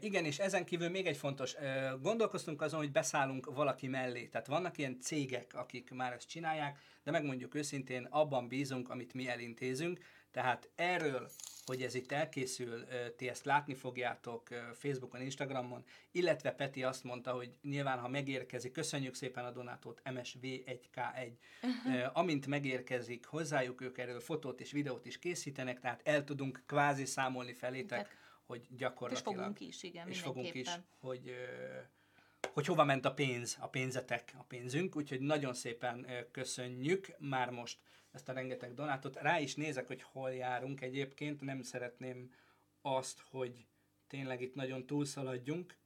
[0.01, 1.55] Igen, és ezen kívül még egy fontos,
[2.03, 4.27] gondolkoztunk azon, hogy beszállunk valaki mellé.
[4.27, 9.29] Tehát vannak ilyen cégek, akik már ezt csinálják, de megmondjuk őszintén, abban bízunk, amit mi
[9.29, 9.99] elintézünk.
[10.31, 11.31] Tehát erről,
[11.65, 12.87] hogy ez itt elkészül,
[13.17, 19.15] ti ezt látni fogjátok Facebookon, Instagramon, illetve Peti azt mondta, hogy nyilván, ha megérkezik, köszönjük
[19.15, 22.11] szépen a donátot, MSV1K1, uh-huh.
[22.13, 27.53] amint megérkezik, hozzájuk ők erről fotót és videót is készítenek, tehát el tudunk kvázi számolni
[27.53, 28.17] felétek,
[28.49, 29.35] hogy gyakorlatilag...
[29.35, 31.35] És fogunk is, igen, És fogunk is, hogy,
[32.53, 37.79] hogy hova ment a pénz, a pénzetek, a pénzünk, úgyhogy nagyon szépen köszönjük már most
[38.11, 39.17] ezt a rengeteg donátot.
[39.17, 42.33] Rá is nézek, hogy hol járunk egyébként, nem szeretném
[42.81, 43.67] azt, hogy
[44.07, 45.77] tényleg itt nagyon túlszaladjunk.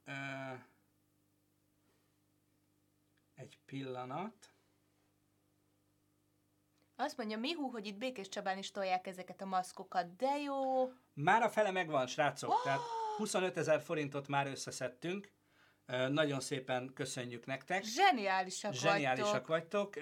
[3.34, 4.51] Egy pillanat.
[7.02, 10.88] Azt mondja Mihu, hogy itt Békés Csabán is tolják ezeket a maszkokat, de jó.
[11.14, 12.50] Már a fele megvan, srácok.
[12.50, 12.62] Oh!
[12.62, 12.80] Tehát
[13.16, 15.32] 25 ezer forintot már összeszedtünk.
[16.08, 17.82] Nagyon szépen köszönjük nektek.
[17.84, 19.94] Zseniálisak, Zseniálisak vagytok.
[19.94, 19.96] vagytok.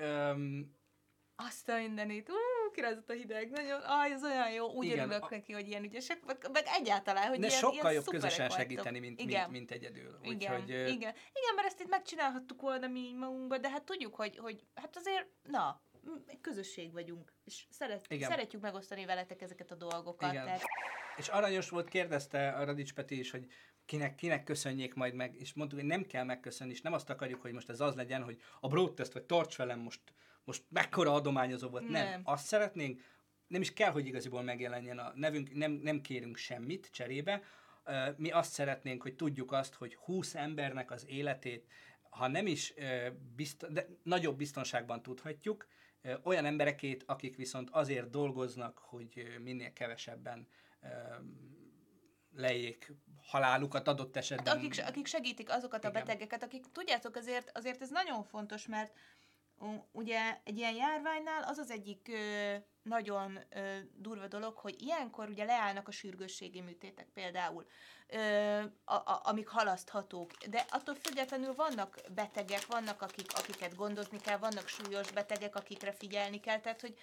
[1.37, 2.31] Azt a mindenit.
[2.73, 3.51] Kirázott a hideg.
[3.51, 4.73] Nagyon, aj, ez olyan jó.
[4.73, 5.29] Úgy Igen, örülök a...
[5.31, 8.59] neki, hogy ilyen ügyesek, meg, meg egyáltalán, hogy De ilyen, sokkal ilyen jobb közösen vagytok.
[8.59, 9.41] segíteni, mint, Igen.
[9.41, 10.19] mint, mint egyedül.
[10.23, 10.55] Igen.
[10.55, 11.15] Úgyhogy, Igen.
[11.33, 15.27] Igen, mert ezt itt megcsinálhattuk volna mi magunkba, de hát tudjuk, hogy, hogy hát azért,
[15.43, 15.83] na,
[16.27, 20.33] egy közösség vagyunk, és szeret, szeretjük megosztani veletek ezeket a dolgokat.
[20.33, 20.45] Igen.
[20.45, 20.63] Tehát...
[21.17, 23.47] És aranyos volt, kérdezte a Radics Peti is, hogy
[23.85, 27.41] kinek, kinek köszönjék majd meg, és mondtuk, hogy nem kell megköszönni, és nem azt akarjuk,
[27.41, 30.01] hogy most ez az legyen, hogy a broadtest vagy tarts velem most,
[30.45, 31.89] most mekkora adományozó volt.
[31.89, 32.09] Nem.
[32.09, 32.21] nem.
[32.25, 33.03] Azt szeretnénk,
[33.47, 37.43] nem is kell, hogy igaziból megjelenjen a nevünk, nem, nem kérünk semmit cserébe,
[38.17, 41.67] mi azt szeretnénk, hogy tudjuk azt, hogy 20 embernek az életét,
[42.11, 42.75] ha nem is
[43.37, 45.67] bizt- de nagyobb biztonságban tudhatjuk,
[46.23, 50.49] olyan emberekét, akik viszont azért dolgoznak, hogy minél kevesebben
[52.35, 54.47] lejjék halálukat adott esetben.
[54.47, 55.91] Hát akik, akik segítik azokat Igen.
[55.91, 58.93] a betegeket, akik tudjátok, azért, azért ez nagyon fontos, mert
[59.93, 65.45] ugye egy ilyen járványnál az az egyik ö, nagyon ö, durva dolog, hogy ilyenkor ugye
[65.45, 67.67] leállnak a sürgősségi műtétek például,
[68.09, 74.39] ö, a, a, amik halaszthatók, de attól függetlenül vannak betegek, vannak akik, akiket gondozni kell,
[74.39, 76.99] vannak súlyos betegek, akikre figyelni kell, tehát hogy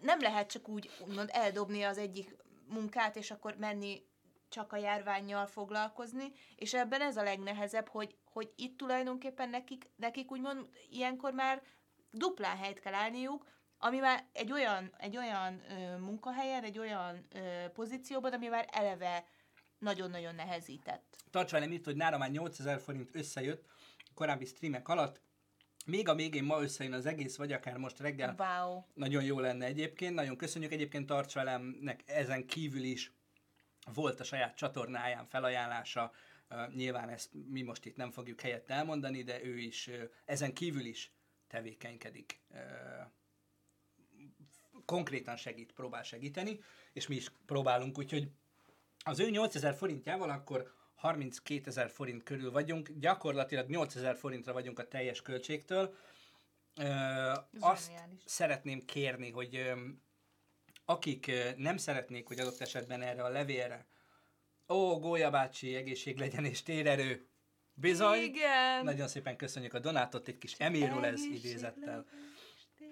[0.00, 4.10] nem lehet csak úgy úgymond eldobni az egyik munkát, és akkor menni
[4.48, 10.30] csak a járványjal foglalkozni, és ebben ez a legnehezebb, hogy, hogy itt tulajdonképpen nekik, nekik
[10.30, 11.62] úgymond ilyenkor már
[12.10, 13.46] duplán helyt kell állniuk,
[13.84, 19.24] ami már egy olyan, egy olyan ö, munkahelyen, egy olyan ö, pozícióban, ami már eleve
[19.78, 21.16] nagyon-nagyon nehezített.
[21.30, 23.66] Tarts velem itt, hogy nára már 8000 forint összejött
[24.14, 25.20] korábbi streamek alatt,
[25.86, 28.34] még a végén ma összejön az egész, vagy akár most reggel.
[28.38, 28.82] Wow.
[28.94, 30.14] Nagyon jó lenne egyébként.
[30.14, 33.12] Nagyon köszönjük egyébként tarts velemnek ezen kívül is
[33.94, 36.12] volt a saját csatornáján felajánlása,
[36.50, 40.52] uh, nyilván ezt mi most itt nem fogjuk helyett elmondani, de ő is uh, ezen
[40.52, 41.12] kívül is
[41.48, 42.40] tevékenykedik.
[42.50, 42.58] Uh,
[44.84, 46.60] konkrétan segít, próbál segíteni,
[46.92, 48.30] és mi is próbálunk, úgyhogy
[49.04, 54.78] az ő 8000 forintjával akkor 32 ezer forint körül vagyunk, gyakorlatilag 8 ezer forintra vagyunk
[54.78, 55.94] a teljes költségtől.
[56.76, 57.90] Ö, azt
[58.24, 59.72] szeretném kérni, hogy
[60.84, 63.86] akik nem szeretnék, hogy adott esetben erre a levélre,
[64.68, 67.26] ó, Gólya bácsi, egészség legyen és térerő,
[67.74, 68.84] bizony, Igen.
[68.84, 72.06] nagyon szépen köszönjük a donátot, egy kis Emilról ez idézettel.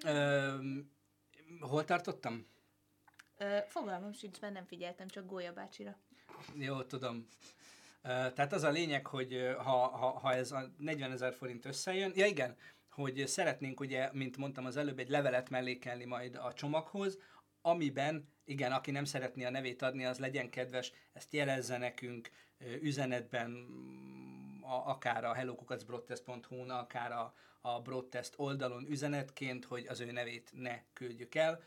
[0.05, 0.55] Ö,
[1.61, 2.47] hol tartottam?
[3.39, 5.97] Ö, fogalmam sincs, mert nem figyeltem csak Gólya bácsira.
[6.55, 7.27] Jó, tudom.
[8.03, 12.27] Tehát az a lényeg, hogy ha, ha, ha ez a 40 ezer forint összejön, ja
[12.27, 12.57] igen,
[12.91, 17.19] hogy szeretnénk ugye, mint mondtam az előbb, egy levelet mellékelni majd a csomaghoz,
[17.63, 22.31] amiben, igen, aki nem szeretné a nevét adni, az legyen kedves, ezt jelezze nekünk
[22.81, 23.51] üzenetben,
[24.71, 30.81] a, akár a hellokukacbroadtest.hu-n, akár a, a Broadtest oldalon üzenetként, hogy az ő nevét ne
[30.93, 31.63] küldjük el.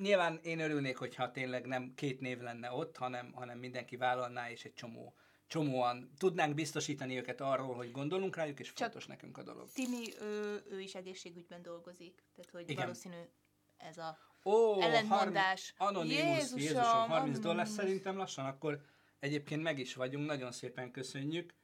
[0.00, 4.64] Nyilván én örülnék, hogyha tényleg nem két név lenne ott, hanem, hanem mindenki vállalná, és
[4.64, 5.14] egy csomó
[5.46, 9.68] csomóan tudnánk biztosítani őket arról, hogy gondolunk rájuk, és Csak fontos nekünk a dolog.
[9.72, 12.82] Timi, ő, ő is egészségügyben dolgozik, tehát hogy Igen.
[12.82, 13.16] valószínű
[13.76, 15.74] ez a Ó, ellentmondás.
[15.76, 17.38] Anonimus, Jézusom, Jézusom 30 anonimus.
[17.38, 18.80] dollár szerintem lassan, akkor
[19.24, 21.54] egyébként meg is vagyunk, nagyon szépen köszönjük.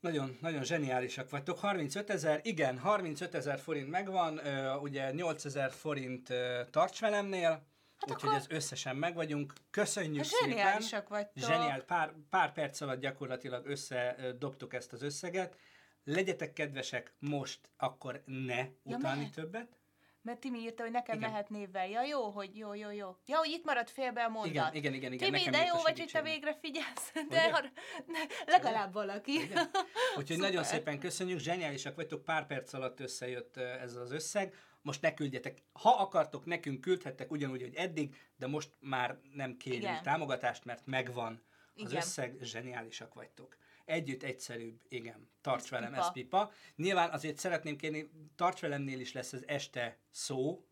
[0.00, 1.58] Nagyon, nagyon zseniálisak vagytok.
[1.58, 4.40] 35 ezer, igen, 35 ezer forint megvan,
[4.82, 6.32] ugye 8 ezer forint
[6.70, 7.48] tarts velemnél,
[7.96, 9.52] hát úgyhogy ez összesen meg vagyunk.
[9.70, 10.48] Köszönjük hát szépen.
[10.48, 11.44] Zseniálisak vagytok.
[11.44, 15.56] Zseniál, pár, pár perc alatt gyakorlatilag összedobtuk ezt az összeget.
[16.04, 19.79] Legyetek kedvesek most, akkor ne utáni többet
[20.22, 21.30] mert Timi írta, hogy nekem igen.
[21.30, 21.88] mehet névvel.
[21.88, 23.16] Ja, jó, hogy jó, jó, jó.
[23.26, 24.74] Ja, hogy itt maradt félbe a mondat.
[24.74, 25.12] Igen, igen, igen.
[25.12, 25.32] igen.
[25.32, 27.12] Timi, de jó vagy, hogy te végre figyelsz.
[27.28, 27.72] De ar-
[28.06, 29.32] ne, legalább valaki.
[29.32, 29.70] Igen.
[30.16, 34.54] Úgyhogy nagyon szépen köszönjük, zseniálisak vagytok, pár perc alatt összejött ez az összeg.
[34.82, 35.62] Most ne küldjetek.
[35.72, 40.02] Ha akartok, nekünk küldhettek ugyanúgy, hogy eddig, de most már nem kérjük igen.
[40.02, 41.42] támogatást, mert megvan
[41.74, 41.96] az igen.
[41.96, 43.56] összeg, zseniálisak vagytok.
[43.90, 45.28] Együtt egyszerűbb, igen.
[45.40, 46.00] Tarts ez velem, pipa.
[46.00, 46.52] ez pipa.
[46.76, 50.66] Nyilván azért szeretném kérni, Tarts velemnél is lesz az este szó,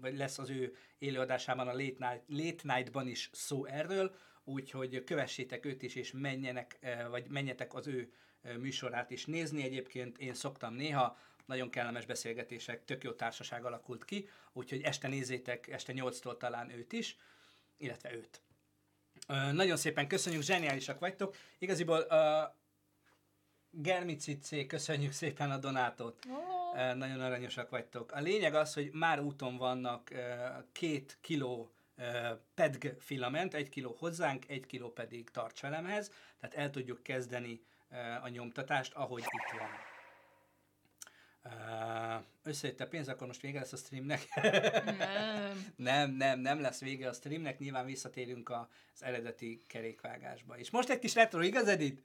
[0.00, 5.66] vagy lesz az ő élőadásában a Late, Night, Late Night-ban is szó erről, úgyhogy kövessétek
[5.66, 6.78] őt is, és menjenek,
[7.10, 8.12] vagy menjetek az ő
[8.58, 9.62] műsorát is nézni.
[9.62, 15.68] Egyébként én szoktam néha, nagyon kellemes beszélgetések, tök jó társaság alakult ki, úgyhogy este nézzétek,
[15.68, 17.16] este 8-tól talán őt is,
[17.76, 18.40] illetve őt.
[19.52, 21.36] Nagyon szépen köszönjük, zseniálisak vagytok.
[21.58, 22.18] Igaziból uh,
[23.70, 26.24] Germicicé, köszönjük szépen a donátot.
[26.28, 26.72] Oh.
[26.72, 28.12] Uh, nagyon aranyosak vagytok.
[28.12, 30.18] A lényeg az, hogy már úton vannak uh,
[30.72, 31.70] két kiló
[32.54, 36.10] PEDG filament, egy kiló hozzánk, egy kiló pedig tartselemhez,
[36.40, 37.60] tehát el tudjuk kezdeni
[38.22, 39.95] a nyomtatást, ahogy itt van.
[42.42, 44.22] Összejött a pénz, akkor most vége lesz a streamnek?
[44.98, 45.72] nem.
[45.76, 50.58] nem, nem, nem lesz vége a streamnek, nyilván visszatérünk az eredeti kerékvágásba.
[50.58, 52.02] És most egy kis retro, igaz Edith?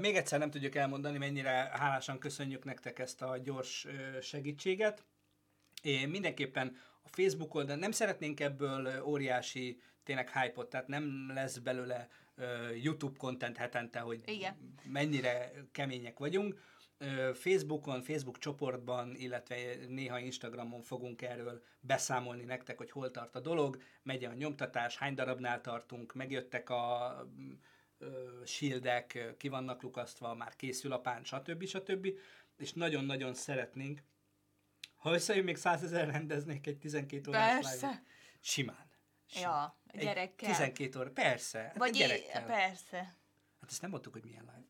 [0.00, 3.86] még egyszer nem tudjuk elmondani, mennyire hálásan köszönjük nektek ezt a gyors
[4.20, 5.04] segítséget.
[5.82, 12.08] Én mindenképpen a Facebook oldalon nem szeretnénk ebből óriási tényleg hype tehát nem lesz belőle
[12.82, 14.74] YouTube content hetente, hogy Igen.
[14.84, 16.60] mennyire kemények vagyunk.
[17.34, 19.56] Facebookon, Facebook csoportban, illetve
[19.88, 25.14] néha Instagramon fogunk erről beszámolni nektek, hogy hol tart a dolog, megy a nyomtatás, hány
[25.14, 27.16] darabnál tartunk, megjöttek a
[28.44, 31.64] shieldek, ki vannak lukasztva, már készül a pán, stb.
[31.64, 32.08] stb.
[32.56, 34.02] És nagyon-nagyon szeretnénk,
[34.96, 37.86] ha összejön még százezer rendeznék egy 12 órás Persze.
[37.86, 38.02] live
[38.40, 38.85] Simán.
[39.34, 40.48] Ja, a gyerekkel.
[40.48, 41.58] Egy 12 óra, persze.
[41.58, 42.44] Hát Vagy gyerekkel.
[42.44, 42.96] persze.
[43.60, 44.64] Hát ezt nem mondtuk, hogy milyen live.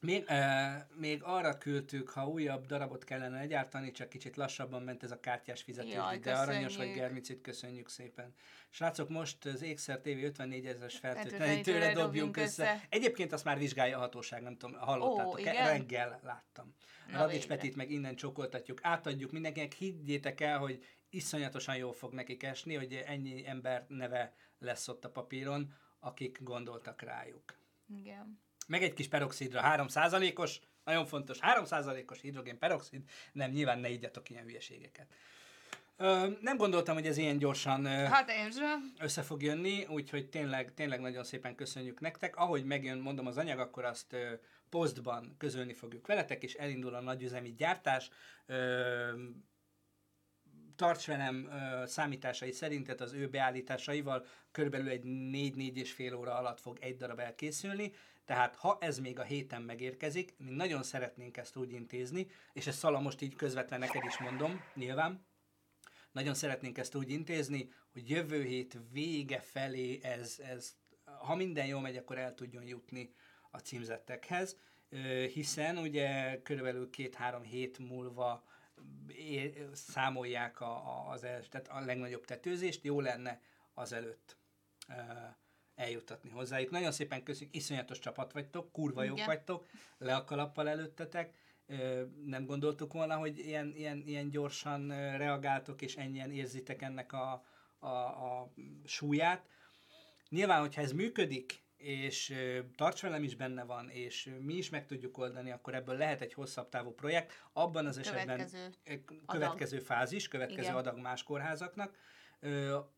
[0.00, 5.10] Még, uh, még arra küldtük, ha újabb darabot kellene egyártani, csak kicsit lassabban ment ez
[5.10, 8.34] a kártyás fizetés, Jaj, de aranyos vagy Germicit, köszönjük szépen.
[8.70, 12.62] Srácok, most az Ékszer TV 54 ezeres feltétlenül tőle dobjunk össze.
[12.62, 12.86] össze.
[12.88, 15.66] Egyébként azt már vizsgálja a hatóság, nem tudom, hallottátok igen?
[15.66, 16.74] Reggel láttam.
[17.12, 22.42] Na, Radics Petit meg innen csokoltatjuk, átadjuk mindenkinek, higgyétek el, hogy iszonyatosan jól fog nekik
[22.42, 27.54] esni, hogy ennyi ember neve lesz ott a papíron, akik gondoltak rájuk.
[27.96, 28.40] Igen.
[28.66, 34.44] Meg egy kis peroxidra, 3%-os, nagyon fontos, 3%-os hidrogén peroxid, nem, nyilván ne igyatok ilyen
[34.44, 35.14] hülyeségeket.
[36.00, 38.92] Ö, nem gondoltam, hogy ez ilyen gyorsan ö, hát én sem.
[38.98, 42.36] össze fog jönni, úgyhogy tényleg, tényleg nagyon szépen köszönjük nektek.
[42.36, 44.32] Ahogy megjön, mondom az anyag, akkor azt ö,
[44.68, 48.10] posztban közölni fogjuk veletek, és elindul a nagyüzemi gyártás.
[48.46, 49.12] Ö,
[50.78, 56.34] tarts velem ö, számításai szerint, tehát az ő beállításaival körülbelül egy 4-4 és fél óra
[56.34, 57.92] alatt fog egy darab elkészülni,
[58.24, 62.78] tehát ha ez még a héten megérkezik, mi nagyon szeretnénk ezt úgy intézni, és ezt
[62.78, 65.26] Szala most így közvetlen neked is mondom, nyilván,
[66.12, 70.76] nagyon szeretnénk ezt úgy intézni, hogy jövő hét vége felé ez, ez
[71.18, 73.12] ha minden jól megy, akkor el tudjon jutni
[73.50, 74.56] a címzettekhez,
[75.32, 78.44] hiszen ugye körülbelül két-három hét múlva
[79.72, 83.40] számolják a, a, az el, tehát a legnagyobb tetőzést, jó lenne
[83.74, 84.36] azelőtt
[85.74, 86.70] eljutatni hozzájuk.
[86.70, 89.66] Nagyon szépen köszönjük, iszonyatos csapat vagytok, kurva jók vagytok,
[89.98, 91.34] le a kalappal előttetek,
[92.24, 97.44] nem gondoltuk volna, hogy ilyen, ilyen, ilyen gyorsan reagáltok, és ennyien érzitek ennek a,
[97.78, 98.52] a, a
[98.84, 99.48] súlyát.
[100.28, 102.34] Nyilván, hogyha ez működik, és
[102.76, 106.32] tarts velem is benne van, és mi is meg tudjuk oldani, akkor ebből lehet egy
[106.32, 107.42] hosszabb távú projekt.
[107.52, 108.74] Abban az esetben következő,
[109.26, 109.86] következő adag.
[109.86, 110.74] fázis, következő Igen.
[110.74, 111.96] adag más kórházaknak.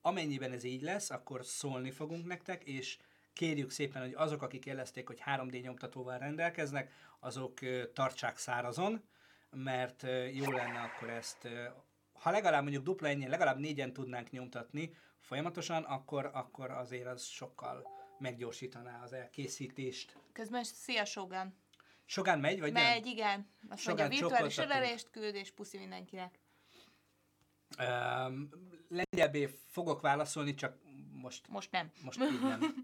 [0.00, 2.98] Amennyiben ez így lesz, akkor szólni fogunk nektek, és
[3.32, 7.58] kérjük szépen, hogy azok, akik jelezték, hogy 3D nyomtatóval rendelkeznek, azok
[7.92, 9.02] tartsák szárazon,
[9.50, 11.48] mert jó lenne akkor ezt,
[12.12, 17.99] ha legalább mondjuk dupla ennyi, legalább négyen tudnánk nyomtatni folyamatosan, akkor, akkor azért az sokkal
[18.20, 20.16] meggyorsítaná az elkészítést.
[20.32, 21.58] Közben szia Sogan!
[22.04, 23.12] Sogan megy, vagy megy, nem?
[23.12, 23.48] igen.
[23.68, 26.38] Azt Sogan mondja, virtuális ölelést küld, és puszi mindenkinek.
[27.78, 28.50] Um,
[28.88, 30.78] lengyelbé fogok válaszolni, csak
[31.12, 31.48] most...
[31.48, 31.90] Most nem.
[32.02, 32.60] Most így nem.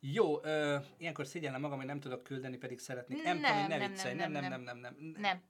[0.00, 3.22] Jó, ö, ilyenkor szégyellem magam, hogy nem tudok küldeni, pedig szeretnék.
[3.22, 4.14] Nem, nem, ne nem, viccelj.
[4.14, 5.14] Nem, nem, nem, nem, nem, nem.
[5.18, 5.42] Nem.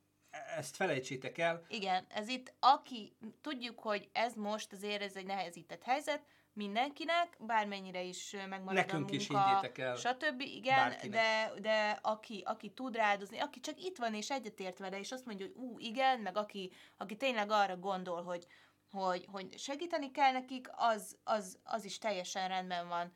[0.57, 1.65] Ezt felejtsétek el.
[1.69, 8.03] Igen, ez itt, aki, tudjuk, hogy ez most azért ez egy nehezített helyzet, mindenkinek, bármennyire
[8.03, 10.41] is megmarad Nekünk a is, munka, higgyétek el, stb.
[10.41, 11.11] Igen, bárkinek.
[11.11, 15.27] de, de aki, aki tud rádozni, aki csak itt van és egyetért vele, és azt
[15.27, 18.47] mondja, hogy ú, igen, meg aki, aki tényleg arra gondol, hogy,
[18.91, 23.13] hogy, hogy segíteni kell nekik, az, az, az is teljesen rendben van.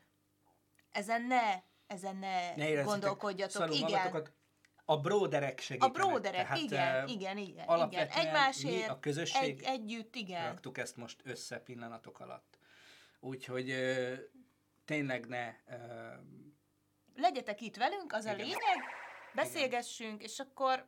[0.91, 3.75] Ezen ne, ezen ne, Ne gondolkodjatok.
[3.75, 4.33] Igen, magatokat.
[4.89, 5.97] A bróderek a segítenek.
[5.97, 7.67] bróderek, tehát, igen, igen, igen, igen.
[7.67, 10.45] alapvetően mi Egymásért, a közösség egy, együtt, igen.
[10.45, 12.59] raktuk ezt most össze pillanatok alatt.
[13.27, 14.15] Úgyhogy ö,
[14.85, 15.77] tényleg ne ö,
[17.15, 18.35] legyetek itt velünk, az Igen.
[18.35, 18.79] a lényeg,
[19.35, 20.87] beszélgessünk, és akkor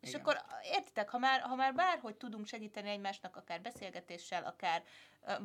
[0.00, 0.20] és Igen.
[0.20, 4.82] akkor értitek, ha már, ha már bárhogy tudunk segíteni egymásnak, akár beszélgetéssel, akár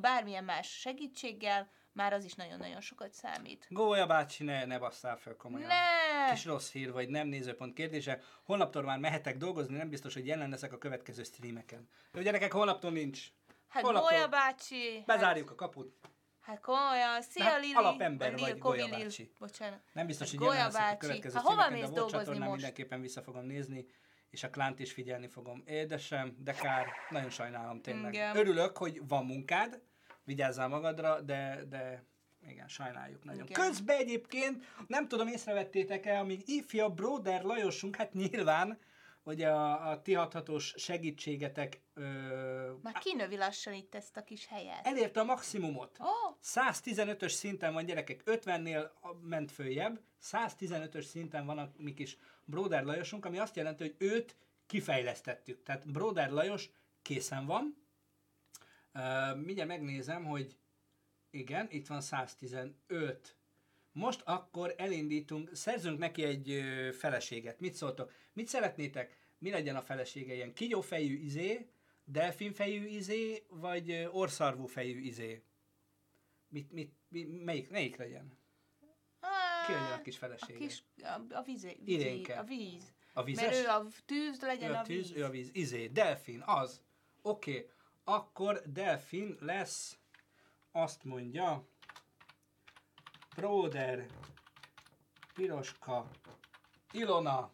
[0.01, 3.65] bármilyen más segítséggel, már az is nagyon-nagyon sokat számít.
[3.69, 5.67] Gólya bácsi, ne, ne basszál fel komolyan.
[5.67, 6.31] Ne!
[6.31, 8.21] Kis rossz hír, vagy nem nézőpont kérdése.
[8.43, 11.89] Holnaptól már mehetek dolgozni, nem biztos, hogy jelen leszek a következő streameken.
[12.13, 13.27] Jó gyerekek, holnaptól nincs.
[13.67, 15.03] Hát holnaptól Golya bácsi!
[15.05, 15.97] Bezárjuk a kaput.
[16.49, 17.73] Hát, komolyan, szia Hát Lili!
[17.73, 18.89] alapember Lil, vagy, Kovi Lil.
[18.89, 19.31] bácsi.
[19.39, 19.79] Bocsánat.
[19.93, 22.51] Nem biztos, Hát hogy jelen a következő Hát hova mész dolgozni most?
[22.51, 23.85] mindenképpen vissza fogom nézni,
[24.29, 25.63] és a klánt is figyelni fogom.
[25.65, 28.13] Édesem, de kár, nagyon sajnálom tényleg.
[28.13, 28.35] Igen.
[28.35, 29.81] Örülök, hogy van munkád,
[30.23, 32.03] vigyázzál magadra, de, de
[32.47, 33.45] igen, sajnáljuk nagyon.
[33.45, 33.67] Igen.
[33.67, 38.79] Közben egyébként, nem tudom, észrevettétek-e, amíg ifja Broder Lajosunk, hát nyilván,
[39.29, 42.03] hogy a, a ti hathatós segítségetek ö,
[42.81, 44.85] Már kinövi lassan itt ezt a kis helyet.
[44.87, 45.97] elérte a maximumot.
[45.99, 48.89] Oh, 115-ös szinten van gyerekek, 50-nél
[49.21, 54.35] ment följebb, 115-ös szinten van a mi kis Broder Lajosunk, ami azt jelenti, hogy őt
[54.65, 55.63] kifejlesztettük.
[55.63, 56.69] Tehát Broder Lajos
[57.01, 57.77] készen van.
[58.93, 60.57] Uh, mindjárt megnézem, hogy
[61.29, 63.35] igen, itt van 115.
[63.91, 66.63] Most akkor elindítunk, szerzünk neki egy
[66.97, 67.59] feleséget.
[67.59, 68.11] Mit szóltok?
[68.33, 69.17] Mit szeretnétek?
[69.39, 70.33] Mi legyen a felesége?
[70.33, 71.69] Ilyen kigyófejű izé,
[72.03, 75.43] delfinfejű izé, vagy orszarvú fejű izé?
[76.47, 78.37] Mit, mit, mi, melyik, melyik legyen?
[79.65, 80.59] Ki legyen a kis a felesége?
[80.59, 82.39] kis, a, a víz, víz, Irénke.
[82.39, 82.93] a víz.
[83.13, 83.45] A vizes?
[83.45, 85.17] Mert ő a tűz, legyen ő a, a tűz, víz.
[85.17, 85.49] ő a víz.
[85.53, 86.81] Izé, delfin, az.
[87.21, 87.69] Oké, okay.
[88.03, 89.97] akkor delfin lesz,
[90.71, 91.67] azt mondja,
[93.35, 94.05] Próder,
[95.33, 96.09] Piroska,
[96.91, 97.51] Ilona,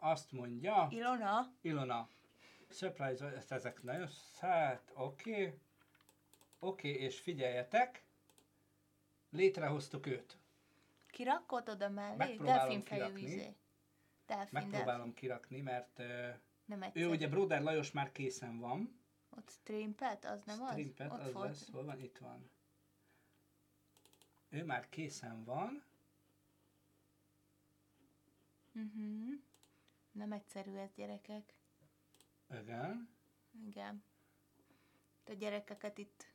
[0.00, 2.08] azt mondja, Ilona, Ilona,
[2.70, 5.44] surprise, ezt ezek nagyon szállt, oké, okay.
[6.58, 8.04] oké, okay, és figyeljetek,
[9.30, 10.36] létrehoztuk őt.
[11.10, 12.16] kirakod oda mellé?
[12.16, 13.22] Megpróbálom kirakni.
[13.22, 13.54] izé.
[14.26, 15.14] Delfin, Megpróbálom delfin.
[15.14, 15.96] kirakni, mert
[16.64, 17.02] Nem egyszer.
[17.02, 19.00] ő ugye Broder Lajos már készen van,
[19.36, 20.70] Ott streampet, az nem az?
[20.70, 21.48] Strimpet, Ott az volt.
[21.48, 22.00] lesz, hol van?
[22.00, 22.50] Itt van.
[24.48, 25.82] Ő már készen van.
[28.74, 29.40] Uh-huh.
[30.18, 31.54] Nem egyszerű ez, gyerekek.
[32.60, 33.08] Igen.
[33.66, 34.02] Igen.
[35.26, 36.32] A gyerekeket itt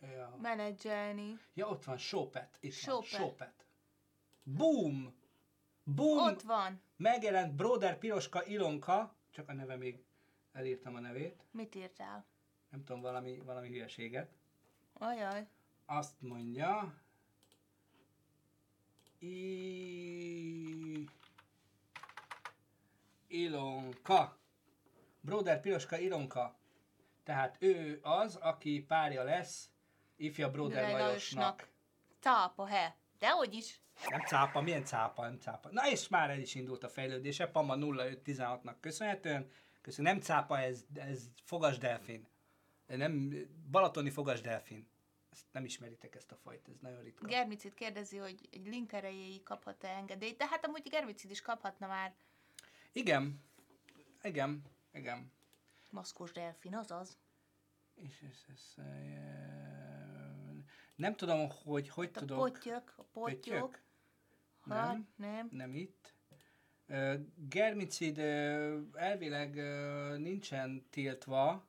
[0.00, 0.36] Ja.
[0.40, 1.38] menedzselni.
[1.54, 2.58] ja, ott van, Sopet.
[2.60, 3.10] Itt Sopet.
[3.10, 3.66] van, Sopet.
[4.42, 5.14] Boom!
[5.84, 6.18] Boom!
[6.18, 6.80] Ott van.
[6.96, 10.04] Megjelent Broder Piroska Ilonka, csak a neve még
[10.52, 12.26] elírtam a nevét, Mit írtál?
[12.70, 14.32] nem tudom, valami, valami hülyeséget.
[14.92, 15.48] Ajaj.
[15.84, 16.94] Azt mondja,
[19.18, 20.67] I...
[23.28, 24.38] Ilonka.
[25.20, 26.56] Broder Piroska Ilonka.
[27.24, 29.70] Tehát ő az, aki párja lesz
[30.16, 31.68] ifja Broder Lajosnak.
[32.20, 32.96] Cápa, he.
[33.18, 33.80] Dehogy is.
[34.08, 35.68] Nem cápa, milyen cápa, nem cápa.
[35.70, 39.50] Na és már el is indult a fejlődése, Pama 0516-nak köszönhetően.
[39.80, 42.26] Köszönöm, nem cápa, ez, ez fogas delfin.
[42.86, 43.32] Nem,
[43.70, 44.88] balatoni fogas delfin.
[45.30, 47.26] Ezt nem ismeritek ezt a fajt, ez nagyon ritka.
[47.26, 52.14] Germicid kérdezi, hogy egy link erejéig kaphat-e engedélyt, de hát amúgy Germicid is kaphatna már
[52.98, 53.40] Igen,
[54.22, 55.32] igen, igen.
[55.90, 57.18] maszkos delfin, azaz.
[57.94, 60.04] És ez, ez, eh,
[60.94, 62.38] nem tudom, hogy hogy Hát a tudok.
[62.38, 63.70] pottyök, a pottyok.
[63.70, 63.82] Pöttyök?
[64.60, 65.08] Ha, Nem.
[65.16, 65.48] nem.
[65.50, 66.14] Nem itt.
[66.86, 69.54] Ö, Germicid ö, elvileg
[70.18, 71.66] nincsen tiltva,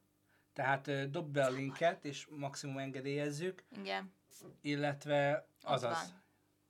[0.53, 4.13] tehát ö, dob be a linket, és maximum engedélyezzük, Igen.
[4.61, 6.13] illetve azaz.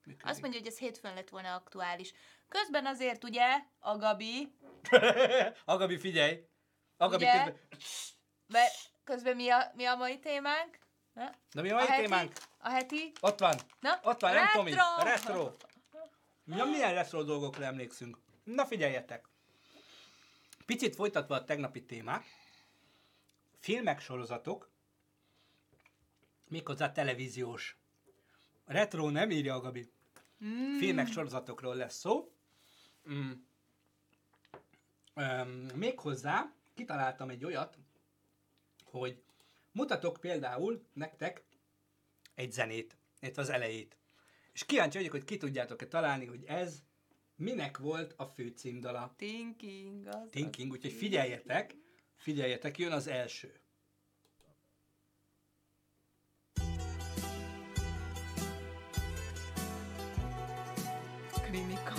[0.05, 0.25] Működik.
[0.29, 2.13] Azt mondja, hogy ez hétfőn lett volna aktuális.
[2.49, 4.57] Közben azért ugye, a Gabi,
[5.65, 6.47] Agabi, figyelj!
[6.97, 7.33] Agabi, Ugye?
[7.33, 7.59] közben...
[8.47, 8.73] mert
[9.03, 10.79] közben mi a, mi a mai témánk?
[11.13, 11.35] Na?
[11.51, 12.01] Na mi a mai heti?
[12.01, 12.33] témánk?
[12.57, 13.11] A heti?
[13.21, 13.57] Ott van!
[13.79, 13.99] Na?
[14.03, 14.71] Ott van, nem Tomi?
[14.71, 15.03] Retro!
[15.03, 15.55] Retro!
[16.45, 18.17] Ja, milyen retro dolgokra emlékszünk?
[18.43, 19.27] Na figyeljetek!
[20.65, 22.23] Picit folytatva a tegnapi témát,
[23.59, 24.71] filmek, sorozatok,
[26.47, 27.77] méghozzá televíziós.
[28.65, 29.91] Retro nem írja a Gabi.
[30.43, 30.77] Mm.
[30.77, 32.31] Filmek, sorozatokról lesz szó.
[33.11, 33.31] Mm.
[35.13, 37.77] Öm, méghozzá kitaláltam egy olyat,
[38.83, 39.23] hogy
[39.71, 41.43] mutatok például nektek
[42.35, 43.97] egy zenét, illetve az elejét.
[44.53, 46.83] És kíváncsi vagyok, hogy ki tudjátok-e találni, hogy ez
[47.35, 49.13] minek volt a fő címdala.
[49.17, 50.07] Thinking.
[50.07, 51.75] Az Thinking, úgyhogy figyeljetek,
[52.15, 53.59] figyeljetek, jön az első.
[61.41, 61.98] Krimika.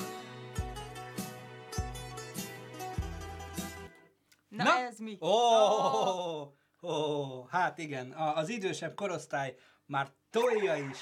[4.62, 4.78] Na, Na?
[4.78, 5.18] ez mi?
[5.20, 9.56] Ó, oh, oh, hát igen, a, az idősebb korosztály
[9.86, 10.98] már tolja is.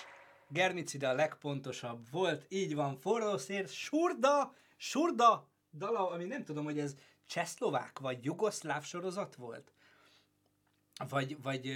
[0.49, 6.79] Germicida a legpontosabb volt, így van, forró szér, surda, surda dala, ami nem tudom, hogy
[6.79, 6.95] ez
[7.27, 9.73] csehszlovák vagy jugoszláv sorozat volt.
[11.09, 11.75] Vagy, vagy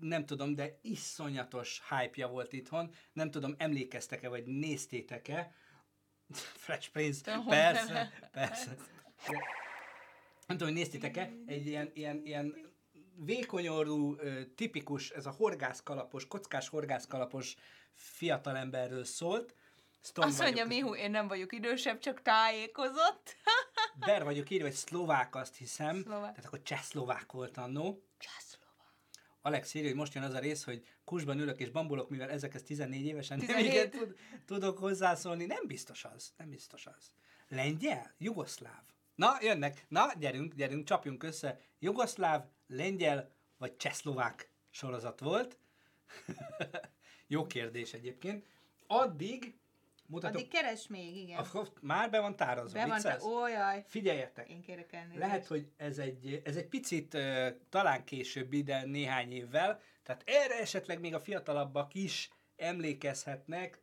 [0.00, 2.90] nem tudom, de iszonyatos hype volt itthon.
[3.12, 5.52] Nem tudom, emlékeztek-e, vagy néztétek-e.
[6.64, 8.74] Fresh Prince, persze, persze.
[8.74, 9.38] De,
[10.48, 12.72] nem tudom, hogy néztétek-e, egy ilyen, ilyen, ilyen
[13.24, 14.16] vékonyorú,
[14.54, 17.56] tipikus, ez a horgászkalapos, kockás horgászkalapos
[17.92, 19.54] fiatalemberről szólt.
[20.00, 23.36] Sztom Azt mondja, Mihu, én nem vagyok idősebb, csak tájékozott.
[24.06, 26.02] Ber vagyok írva, hogy szlovák, azt hiszem.
[26.02, 26.30] Szlovák.
[26.30, 28.02] Tehát akkor csehszlovák volt annó.
[28.18, 28.92] Császlova.
[29.42, 32.62] Alex írja, hogy most jön az a rész, hogy kusban ülök és bambolok, mivel ezekhez
[32.62, 33.64] 14 évesen 17.
[33.64, 35.46] nem igen tud, tudok hozzászólni.
[35.46, 37.10] Nem biztos az, nem biztos az.
[37.48, 38.14] Lengyel?
[38.18, 38.82] Jugoszláv?
[39.18, 39.84] Na, jönnek.
[39.88, 41.60] Na, gyerünk, gyerünk, csapjunk össze.
[41.78, 45.58] Jugoszláv, lengyel vagy csehszlovák sorozat volt.
[47.26, 48.46] Jó kérdés egyébként.
[48.86, 49.58] Addig
[50.06, 50.36] mutatok...
[50.36, 51.38] Addig keres még, igen.
[51.38, 52.78] Akkor már be van tárazva.
[52.78, 53.84] Be van, te, ó, jaj.
[53.86, 54.50] Figyeljetek!
[54.50, 55.18] Én kérek elnézést.
[55.18, 60.60] Lehet, hogy ez egy, ez egy picit uh, talán későbbi, de néhány évvel, tehát erre
[60.60, 63.80] esetleg még a fiatalabbak is emlékezhetnek,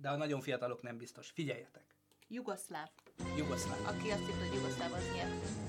[0.00, 1.30] de a nagyon fiatalok nem biztos.
[1.30, 1.94] Figyeljetek!
[2.28, 2.88] Jugoszláv.
[3.36, 3.78] Jugoszláv.
[3.86, 5.64] Aki azt hitt, hogy Jugoszláv az nyert.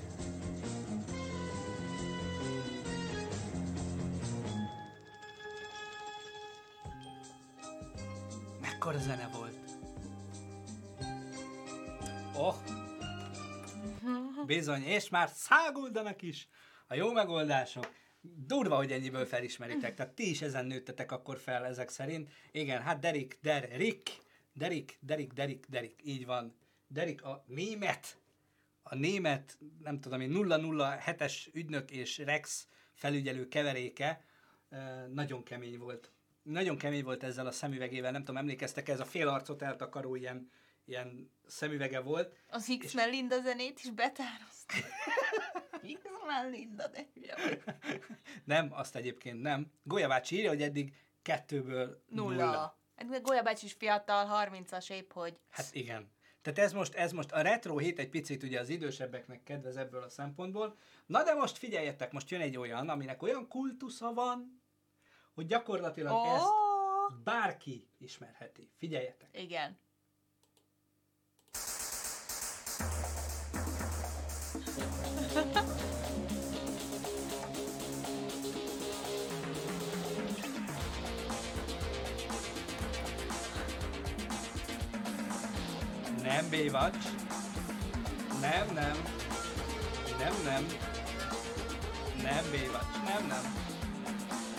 [8.61, 9.55] Mekkora zene volt?
[12.35, 12.55] Oh!
[14.45, 16.47] Bizony, és már száguldanak is
[16.87, 17.89] a jó megoldások.
[18.21, 19.95] Durva, hogy ennyiből felismeritek.
[19.95, 22.31] Tehát ti is ezen nőttetek akkor fel ezek szerint.
[22.51, 24.01] Igen, hát Derek, Derek,
[24.53, 26.55] Derek, Derek, Derek, Derek, így van.
[26.87, 28.17] Derek a német,
[28.83, 34.25] a német, nem tudom én, 007-es ügynök és Rex felügyelő keveréke
[35.13, 36.11] nagyon kemény volt.
[36.43, 40.51] Nagyon kemény volt ezzel a szemüvegével, nem tudom, emlékeztek, ez a fél arcot eltakaró ilyen,
[40.85, 42.35] ilyen szemüvege volt.
[42.49, 44.73] Az X-Men Linda zenét is betározta.
[45.93, 47.07] X-Men Linda, de.
[48.43, 49.71] Nem, azt egyébként nem.
[49.83, 52.45] Golya bácsi írja, hogy eddig kettőből nulla.
[52.45, 52.79] Nulla.
[52.95, 56.11] Hát Golya bácsi is fiatal, 30-as épp, hogy Hát igen.
[56.47, 60.03] Tehát ez most, ez most a retro hét egy picit ugye az idősebbeknek kedvez ebből
[60.03, 60.77] a szempontból.
[61.05, 64.61] Na de most figyeljetek, most jön egy olyan, aminek olyan kultusza van,
[65.33, 66.47] hogy gyakorlatilag Ó, ezt
[67.23, 68.71] bárki ismerheti.
[68.75, 69.29] Figyeljetek.
[69.31, 69.77] igen.
[86.49, 87.07] Nem Baywatch.
[88.41, 88.95] Nem, nem.
[90.19, 90.65] Nem, nem.
[92.21, 93.03] Nem Baywatch.
[93.03, 93.43] Nem, nem.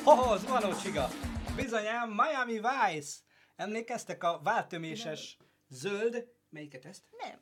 [0.04, 1.08] Hoho, zuhanó csiga.
[1.56, 3.18] Bizonyám, Miami Vice.
[3.56, 5.36] Emlékeztek a váltöméses
[5.68, 7.02] zöld, melyiket ezt?
[7.18, 7.40] Nem.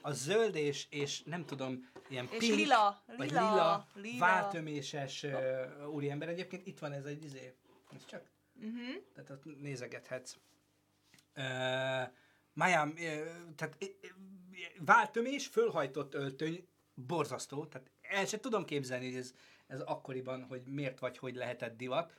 [0.00, 4.18] A zöld és, és nem tudom, ilyen És pink, lila, vagy lila, lila, lila.
[4.18, 6.28] váltöméses uh, úriember.
[6.28, 7.54] Egyébként itt van ez egy izé.
[7.94, 9.02] Ez csak Uh-huh.
[9.14, 10.36] tehát ott nézegethetsz.
[11.36, 12.12] Uh,
[12.54, 13.00] Miami,
[13.56, 13.78] tehát
[14.78, 19.34] váltömés, fölhajtott öltöny, borzasztó, tehát el sem tudom képzelni, hogy ez,
[19.66, 22.12] ez akkoriban, hogy miért vagy hogy lehetett divat.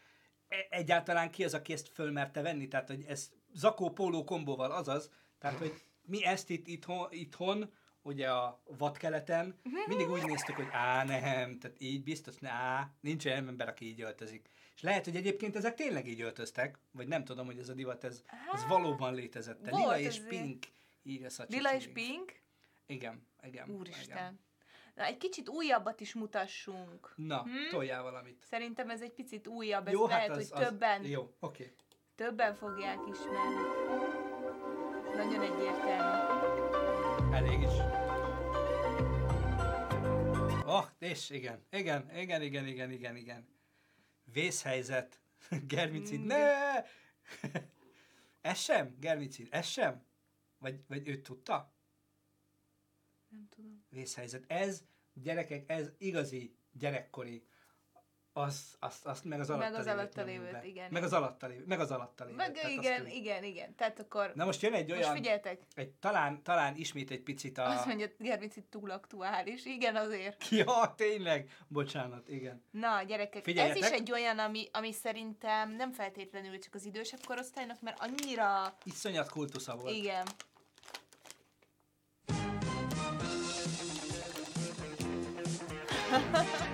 [0.48, 5.10] E- Egyáltalán ki az, aki ezt fölmerte venni, tehát hogy ez zakó póló kombóval azaz,
[5.40, 7.72] tehát hogy mi ezt itt itthon, itthon
[8.02, 13.48] ugye a vadkeleten, mindig úgy néztük, hogy á, nem, tehát így biztos, á, nincs olyan
[13.48, 14.50] ember, aki így öltözik.
[14.76, 18.04] És lehet, hogy egyébként ezek tényleg így öltöztek, vagy nem tudom, hogy ez a divat,
[18.04, 18.24] ez,
[18.54, 19.72] ez valóban létezett.
[19.72, 20.28] Lila és azért.
[20.28, 20.66] pink,
[21.04, 22.42] írja Szacsi Lila és pink.
[22.86, 23.64] Igen, igen.
[23.66, 23.70] Igen.
[23.70, 24.40] Úristen.
[24.96, 27.14] Na, egy kicsit újabbat is mutassunk.
[27.16, 27.70] Na, hmm?
[27.70, 28.44] toljál valamit.
[28.50, 31.64] Szerintem ez egy picit újabb, ez jó, lehet, hát az, hogy többen, Az, jó, oké.
[31.64, 31.76] Okay.
[32.16, 33.62] többen fogják ismerni.
[35.16, 36.34] Nagyon egyértelmű.
[37.34, 37.74] Elég is.
[40.66, 43.55] Oh, és igen, igen, igen, igen, igen, igen, igen.
[44.36, 45.20] Vészhelyzet.
[45.68, 46.84] Germicid, ne!
[48.52, 48.96] ez sem?
[49.00, 50.04] Germicid, ez sem?
[50.58, 51.74] Vagy, vagy ő tudta?
[53.28, 53.86] Nem tudom.
[53.90, 54.44] Vészhelyzet.
[54.48, 54.84] Ez,
[55.14, 57.48] gyerekek, ez igazi gyerekkori
[58.38, 60.88] az, az, az meg az alatta Meg az alatta lévőt, igen.
[60.92, 62.38] Meg az alatta lévőt, meg az alatta lévőt.
[62.38, 63.16] Meg tehát azt igen, tudjuk.
[63.16, 63.76] igen, igen.
[63.76, 67.58] Tehát akkor Na most jön egy most olyan, figyeljetek, egy, talán, talán ismét egy picit
[67.58, 67.70] a...
[67.70, 69.66] azt mondja, Gervici túl aktuális.
[69.66, 70.48] Igen, azért.
[70.66, 72.64] Ja, tényleg, bocsánat, igen.
[72.72, 73.84] Na, gyerekek, Figyeljetek.
[73.84, 78.78] ez is egy olyan, ami, ami szerintem nem feltétlenül csak az idősebb korosztálynak, mert annyira,
[78.84, 79.96] Iszonyat kultusza volt.
[79.96, 80.26] igen.
[85.46, 85.64] Ezt
[86.32, 86.64] imádom.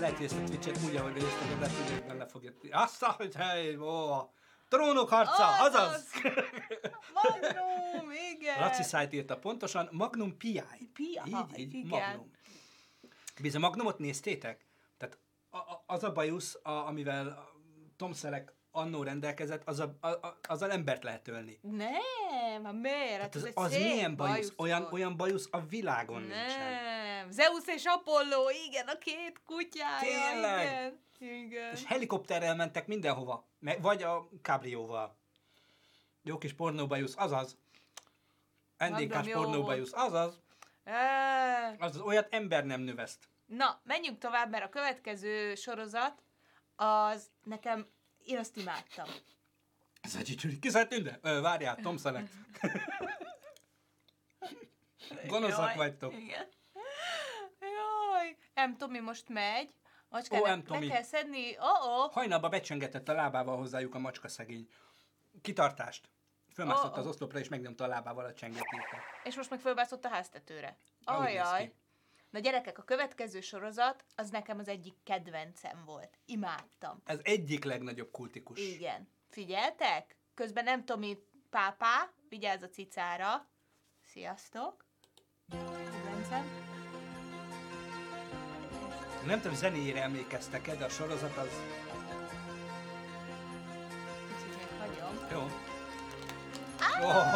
[0.00, 2.52] Lehet, hogy ezt a Twitch-et úgy, ahogy néztem, a betűnőkben le fogja...
[2.70, 4.30] Azt, hogy hely, ó,
[4.68, 6.10] trónok harca, azaz!
[7.14, 8.60] Magnum, igen.
[8.60, 10.62] Laci Szájt írta pontosan, Magnum PI.
[10.92, 11.88] PI, Így, így, igen.
[11.88, 12.30] Magnum.
[13.40, 14.66] Bizony, Magnumot néztétek?
[14.98, 15.18] Tehát
[15.50, 17.48] a, a, az a bajusz, a, amivel
[17.96, 21.58] Tom Selleck annó rendelkezett, az a, a, a, azzal embert lehet ölni.
[21.62, 23.20] Nem, miért?
[23.20, 24.52] Hát az, az milyen bajusz?
[24.56, 24.92] Olyan, volt.
[24.92, 26.95] olyan bajusz a világon nincsen.
[27.26, 30.66] Nem, Zeus és Apollo, igen, a két kutyája, Tényleg?
[30.66, 31.04] igen.
[31.18, 31.72] Igen.
[31.72, 33.46] És helikopterrel mentek mindenhova.
[33.80, 35.16] Vagy a kábrióval.
[36.22, 37.56] Jó kis pornóbajusz, azaz.
[38.78, 40.40] NDK-s pornóbajusz, azaz.
[41.78, 43.28] Azaz, olyat ember nem növeszt.
[43.46, 46.22] Na, menjünk tovább, mert a következő sorozat,
[46.76, 47.86] az nekem,
[48.24, 49.08] én azt imádtam.
[50.00, 50.58] Ez egy csücsüri.
[50.58, 51.18] Ki szállt tünde?
[51.22, 52.30] Ö, várjál, Tom Selleck.
[55.26, 56.12] Gonoszak Jaj, vagytok.
[56.12, 56.48] Igen.
[57.76, 58.36] Jaj,
[58.68, 58.76] M.
[58.76, 59.74] Tomi most megy.
[60.08, 60.62] Macskának Ó, M.
[60.62, 60.86] Tomi.
[60.86, 61.56] le kell szedni.
[61.58, 62.12] Oh, oh.
[62.12, 64.68] Hajnalba becsöngetett a lábával hozzájuk a macska szegény.
[65.42, 66.08] Kitartást.
[66.54, 66.98] Fölmászott Ó, ó.
[67.00, 68.84] az oszlopra, és megnyomta a lábával a csengetét.
[69.24, 70.76] És most meg fölbászott a háztetőre.
[71.04, 71.72] Ajaj.
[72.30, 76.18] Na gyerekek, a következő sorozat, az nekem az egyik kedvencem volt.
[76.24, 77.02] Imádtam.
[77.04, 78.58] Ez egyik legnagyobb kultikus.
[78.58, 79.08] Igen.
[79.28, 80.16] Figyeltek?
[80.34, 81.18] Közben nem Tomi
[81.50, 83.48] pápá, vigyázz a cicára.
[84.02, 84.84] Sziasztok.
[85.50, 86.74] Kedvencem.
[89.26, 91.48] Nem tudom, zenéjére emlékeztek-e, de a sorozat az...
[94.28, 95.14] Kicsit még hagyom.
[95.32, 95.50] Jó.
[97.06, 97.34] Oh.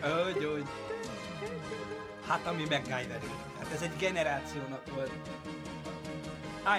[0.00, 0.64] Hogy, hogy.
[2.26, 3.20] Hát ami MacGyver
[3.58, 5.12] Hát ez egy generációnak volt.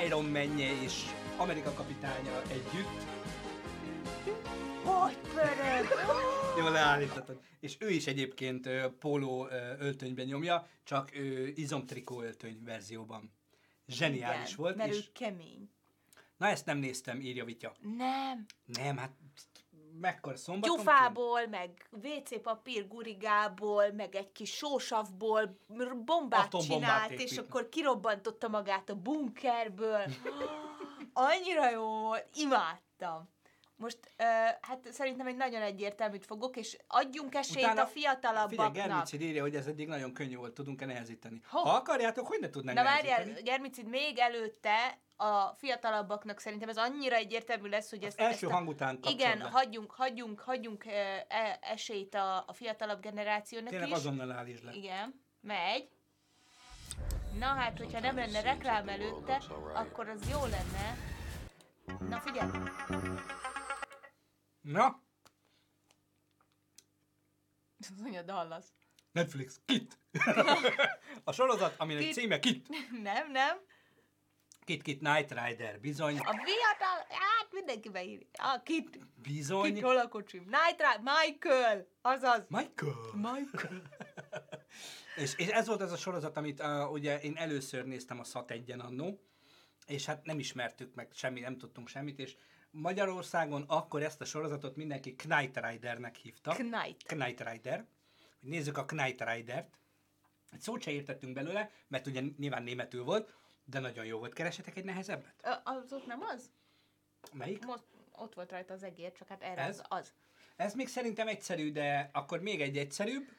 [0.05, 1.03] Iron man és
[1.37, 3.01] Amerika kapitánya együtt.
[4.83, 6.42] Hogy pörög!
[6.57, 7.39] Jól leállítottad.
[7.59, 9.47] És ő is egyébként póló
[9.79, 13.33] öltönyben nyomja, csak ö, izomtrikó öltöny verzióban.
[13.87, 15.69] Zseniális Igen, volt, Mert és ő kemény.
[16.37, 17.73] na ezt nem néztem, írja Vitya.
[17.97, 18.45] Nem.
[18.65, 19.11] Nem, hát
[19.99, 20.77] mekkora szombaton?
[20.77, 25.59] Gyufából, meg WC papír gurigából, meg egy kis sósavból
[26.05, 27.31] bombát Atombombát csinált, épít.
[27.31, 30.03] és akkor kirobbantotta magát a bunkerből.
[31.13, 33.29] Annyira jó volt, imádtam.
[33.83, 34.25] Most, uh,
[34.61, 38.73] hát szerintem egy nagyon egyértelműt fogok, és adjunk esélyt Utána- a Figyelj, fiatalabbaknak.
[38.73, 41.41] Germicid írja, hogy ez eddig nagyon könnyű volt, tudunk-e nehezíteni.
[41.49, 41.59] Ho.
[41.59, 47.15] Ha akarjátok, hogy ne tudnánk Na várjál, Gyermicid, még előtte a fiatalabbaknak szerintem ez annyira
[47.15, 49.43] egyértelmű lesz, hogy ezt, első ezt a, hang után Igen, le.
[49.49, 53.95] hagyjunk, hagyjunk, hagyjunk e, e, esélyt a, a fiatalabb generációnak Tényleg is.
[53.95, 54.71] azonnal állítsd le.
[54.73, 55.89] Igen, megy.
[57.39, 59.41] Na hát, hogyha nem lenne reklám előtte,
[59.73, 60.97] akkor az jó lenne.
[62.09, 62.49] Na figyelj,
[64.63, 65.01] Na,
[67.79, 68.65] az anya Dallas.
[69.11, 69.99] Netflix, Kit.
[71.23, 72.13] a sorozat, aminek Kit.
[72.13, 72.67] címe Kit.
[73.01, 73.57] Nem, nem.
[74.63, 75.79] Kit, Kit, Night Rider.
[75.79, 78.27] Bizony, A fiatal, hát mindenki beírja.
[78.33, 79.73] A Kit, bizony.
[79.73, 80.43] Kit, hol a kocsim?
[80.43, 82.43] Night Rider, Michael, azaz.
[82.47, 82.95] Michael.
[83.13, 83.81] Michael.
[85.15, 88.51] És, és ez volt az a sorozat, amit uh, ugye én először néztem a SAT
[88.51, 89.19] 1 annó,
[89.85, 92.35] és hát nem ismertük meg semmi, nem tudtunk semmit, és
[92.75, 96.51] Magyarországon akkor ezt a sorozatot mindenki Knight Ridernek hívta.
[96.51, 97.03] Knight.
[97.03, 97.85] Knight Rider.
[98.39, 99.77] Nézzük a Knight Ridert.
[100.51, 104.33] Egy szót se értettünk belőle, mert ugye nyilván németül volt, de nagyon jó volt.
[104.33, 105.61] Keresetek egy nehezebbet?
[105.63, 106.49] Az ott nem az?
[107.33, 107.65] Melyik?
[107.65, 109.79] Most ott volt rajta az egér, csak hát erre Ez?
[109.79, 110.13] az az.
[110.55, 113.31] Ez még szerintem egyszerű, de akkor még egy egyszerűbb.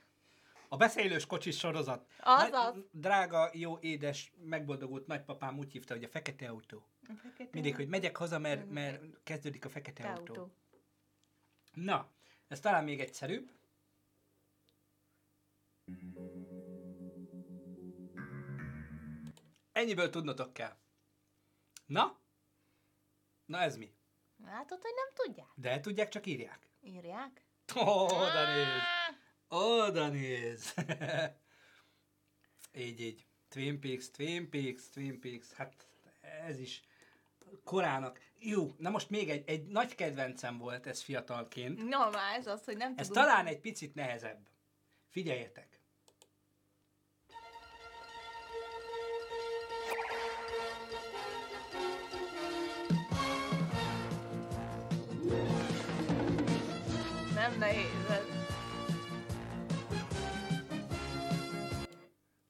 [0.69, 2.07] A beszélős kocsis sorozat.
[2.21, 2.85] Az, Nagy- az.
[2.91, 6.87] Drága, jó, édes, megboldogult nagypapám úgy hívta, hogy a fekete autó.
[7.51, 10.35] Mindig, hogy megyek haza, mert, mert kezdődik a fekete Te autó.
[10.35, 10.55] autó.
[11.73, 12.11] Na,
[12.49, 13.51] ez talán még egyszerűbb.
[19.73, 20.77] Ennyiből tudnotok kell.
[21.87, 22.19] Na?
[23.45, 23.95] Na ez mi?
[24.45, 25.49] Látod, hogy nem tudják?
[25.55, 26.69] De tudják, csak írják.
[26.81, 27.45] Írják.
[27.75, 28.83] Oda néz!
[29.49, 30.75] Oda néz!
[32.85, 33.27] így, így.
[33.49, 35.53] Twin Peaks, Twin Peaks, Twin Peaks.
[35.53, 35.89] Hát
[36.21, 36.83] ez is
[37.65, 38.21] korának.
[38.39, 41.89] Jó, na most még egy, egy nagy kedvencem volt ez fiatalként.
[41.89, 43.05] Na már, ez az, hogy nem tudom.
[43.05, 44.47] Ez talán egy picit nehezebb.
[45.11, 45.81] Figyeljetek!
[57.35, 58.25] Nem nehéz ez.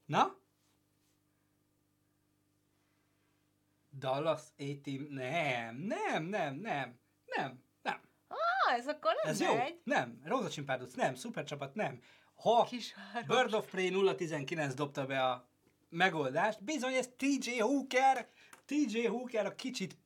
[0.07, 0.44] Na?
[4.05, 5.07] Dallas A-Team?
[5.11, 8.01] Nem, nem, nem, nem, nem, nem.
[8.29, 9.55] Ah, ez akkor nem Ez jó?
[9.55, 9.81] megy.
[9.85, 10.21] Nem.
[10.25, 10.95] Rózsacsin párduc?
[10.95, 11.15] Nem.
[11.15, 11.75] Szupercsapat?
[11.75, 12.01] Nem.
[12.35, 13.27] Ha Kisváros.
[13.27, 15.49] Bird of Prey 019 dobta be a
[15.89, 18.29] megoldást, bizony ez TJ Hooker,
[18.65, 19.99] TJ Hooker a kicsit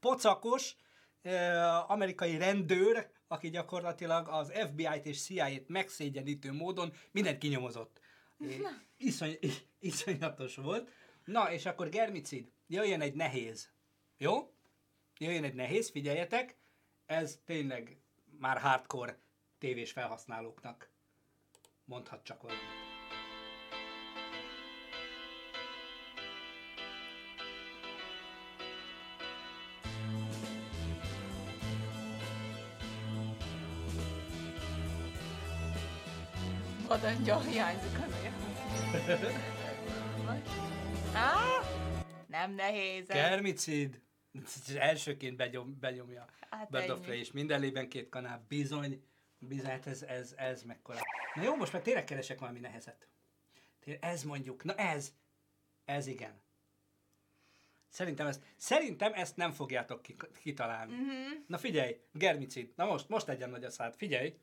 [0.00, 0.76] pocakos
[1.22, 8.00] eh, amerikai rendőr, aki gyakorlatilag az FBI-t és CIA-t megszégyenítő módon mindent kinyomozott.
[8.96, 9.38] Iszony,
[9.78, 10.90] iszonyatos volt.
[11.24, 13.70] Na, és akkor germicid, jöjjön egy nehéz.
[14.16, 14.52] Jó?
[15.18, 16.56] Jöjjön egy nehéz, figyeljetek,
[17.06, 17.98] ez tényleg
[18.38, 19.18] már hardcore
[19.58, 20.90] tévés felhasználóknak
[21.84, 22.62] mondhat csak valamit.
[36.86, 38.34] Vadangyal hiányzik azért.
[41.14, 41.63] Á,
[42.34, 43.06] nem nehéz.
[43.06, 44.00] Kermicid
[44.76, 49.04] elsőként begyom, benyomja Hát Bird és minden lében két kanál, bizony,
[49.38, 50.98] bizony, hát ez, ez, ez mekkora.
[51.34, 53.08] Na jó, most már tényleg keresek valami nehezet.
[54.00, 55.12] Ez mondjuk, na ez,
[55.84, 56.42] ez igen.
[57.88, 60.92] Szerintem ezt, szerintem ezt nem fogjátok ki, kitalálni.
[60.92, 61.30] Mm-hmm.
[61.46, 64.38] Na figyelj, germicid, na most, most legyen nagy a szád, figyelj.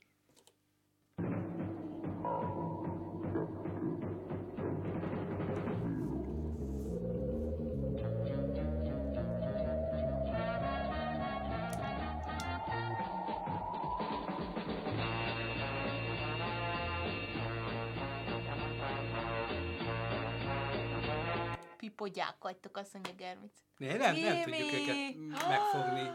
[22.01, 23.51] Pipodják vagytok, azt mondja Germic.
[23.77, 24.57] Ne, nem, nem Timi!
[24.57, 26.09] tudjuk őket megfogni.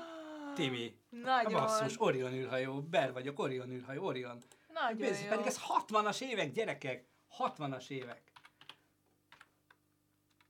[0.55, 0.99] Timi.
[1.11, 1.53] A Nagyon.
[1.53, 4.43] basszus, Orion űrhajó, Ber vagyok, Orion űrhajó, Orion.
[4.68, 5.28] Nagyon Pénz, jó.
[5.28, 7.07] pedig ez 60-as évek, gyerekek.
[7.39, 8.32] 60-as évek.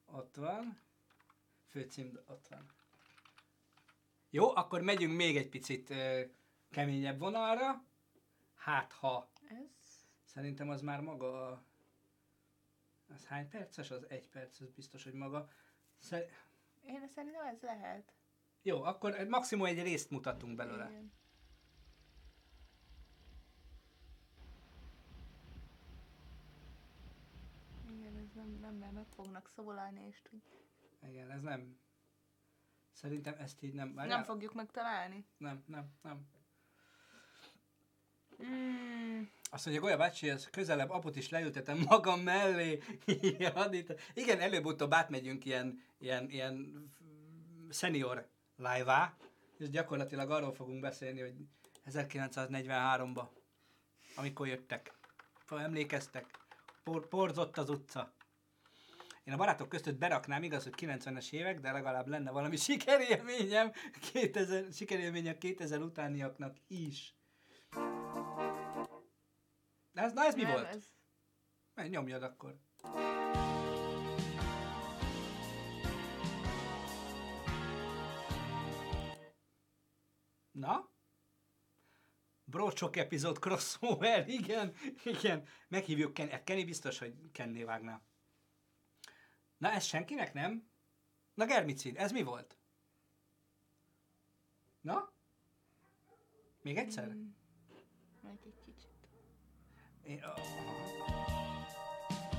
[0.06, 0.80] Ott van.
[1.68, 2.66] Főcím, ott van.
[4.30, 6.20] Jó, akkor megyünk még egy picit ö,
[6.70, 7.84] keményebb vonalra.
[8.54, 10.06] Hát, ha Ez...
[10.24, 11.64] szerintem az már maga a...
[13.14, 13.90] Az hány perces?
[13.90, 15.48] Az egy perc, az biztos, hogy maga.
[15.98, 16.28] Szer...
[16.82, 18.12] Én szerintem ez lehet.
[18.62, 20.88] Jó, akkor maximum egy részt mutatunk belőle.
[20.90, 21.12] Igen.
[27.90, 30.42] Igen, ez nem, nem, mert meg fognak szólalni, és tud...
[31.02, 31.78] Igen, ez nem...
[32.92, 33.86] Szerintem ezt így nem...
[33.86, 34.24] nem Várjál.
[34.24, 35.26] fogjuk megtalálni.
[35.36, 36.26] Nem, nem, nem.
[38.44, 42.82] Mm, Azt mondja, Golya bácsi, ez közelebb aput is leültetem magam mellé.
[43.70, 46.84] itt- Igen, előbb-utóbb átmegyünk ilyen, ilyen, ilyen
[47.70, 49.16] senior live
[49.58, 51.34] és gyakorlatilag arról fogunk beszélni, hogy
[51.90, 53.22] 1943-ba,
[54.16, 54.92] amikor jöttek.
[55.48, 56.26] Emlékeztek,
[56.84, 58.12] por, porzott az utca.
[59.24, 63.72] Én a barátok között beraknám, igaz, hogy 90-es évek, de legalább lenne valami sikerélményem,
[64.12, 67.14] 2000, sikerélmény a 2000 utániaknak is.
[69.96, 70.66] De ez, na ez mi nem, volt?
[70.66, 70.92] Ez...
[71.74, 72.58] Menj, nyomjad akkor.
[80.50, 80.90] Na?
[82.44, 84.74] Brocsok epizód crossover, igen,
[85.04, 85.46] igen.
[85.68, 88.02] Meghívjuk Ken, hát Kenny biztos, hogy Kenné vágná.
[89.56, 90.70] Na, ez senkinek nem?
[91.34, 92.58] Na, Germicid, ez mi volt?
[94.80, 95.12] Na?
[96.62, 97.08] Még egyszer?
[97.08, 97.35] Mm.
[100.08, 100.42] Én, oh.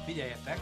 [0.05, 0.59] Figyeljetek!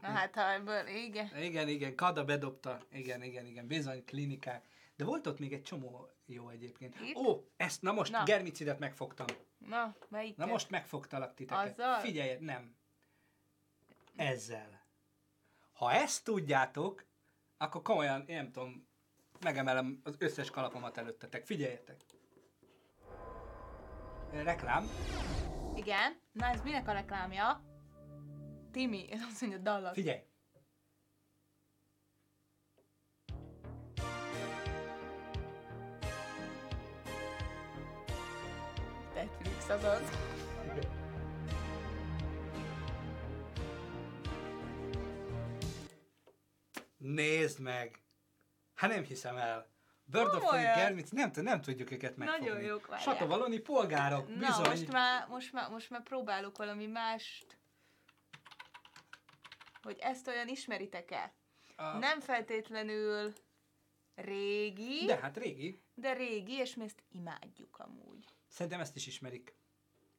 [0.00, 1.30] Na hát, ha ebből, igen.
[1.42, 2.78] Igen, igen, Kada bedobta.
[2.92, 4.64] Igen, igen, igen, bizony, klinikák.
[4.96, 7.00] De volt ott még egy csomó jó egyébként.
[7.00, 7.16] Itt?
[7.16, 8.24] Ó, ezt, na most Na.
[8.24, 9.26] germicidet megfogtam.
[9.58, 10.36] Na, melyik?
[10.36, 11.66] Na most megfogtalak titeket.
[11.66, 12.00] Azzal?
[12.00, 12.76] Figyelj, nem.
[14.16, 14.80] Ezzel.
[15.72, 17.04] Ha ezt tudjátok,
[17.56, 18.88] akkor komolyan, én nem tudom,
[19.40, 21.44] megemelem az összes kalapomat előttetek.
[21.46, 21.96] Figyeljetek.
[24.30, 24.84] Reklám.
[25.74, 26.20] Igen.
[26.32, 27.62] Na, ez minek a reklámja?
[28.70, 29.92] Timi, ez azt mondja Dallas.
[29.92, 30.20] Figyelj.
[39.14, 40.10] Netflix az az.
[46.98, 48.09] Nézd meg!
[48.80, 49.68] Hát nem hiszem el.
[50.04, 50.62] Bird of Prey?
[50.62, 52.48] Germic, nem, nem tudjuk őket megfogni.
[52.48, 53.14] Nagyon jók, várjál.
[53.14, 54.68] Satovaloni polgárok, Na, bizony.
[54.68, 57.58] most már, most, már, most már próbálok valami mást.
[59.82, 61.32] Hogy ezt olyan ismeritek-e?
[61.76, 63.32] A- Nem feltétlenül
[64.14, 65.04] Régi.
[65.06, 65.82] De hát régi.
[65.94, 68.24] De régi, és mi ezt imádjuk amúgy.
[68.48, 69.54] Szerintem ezt is ismerik.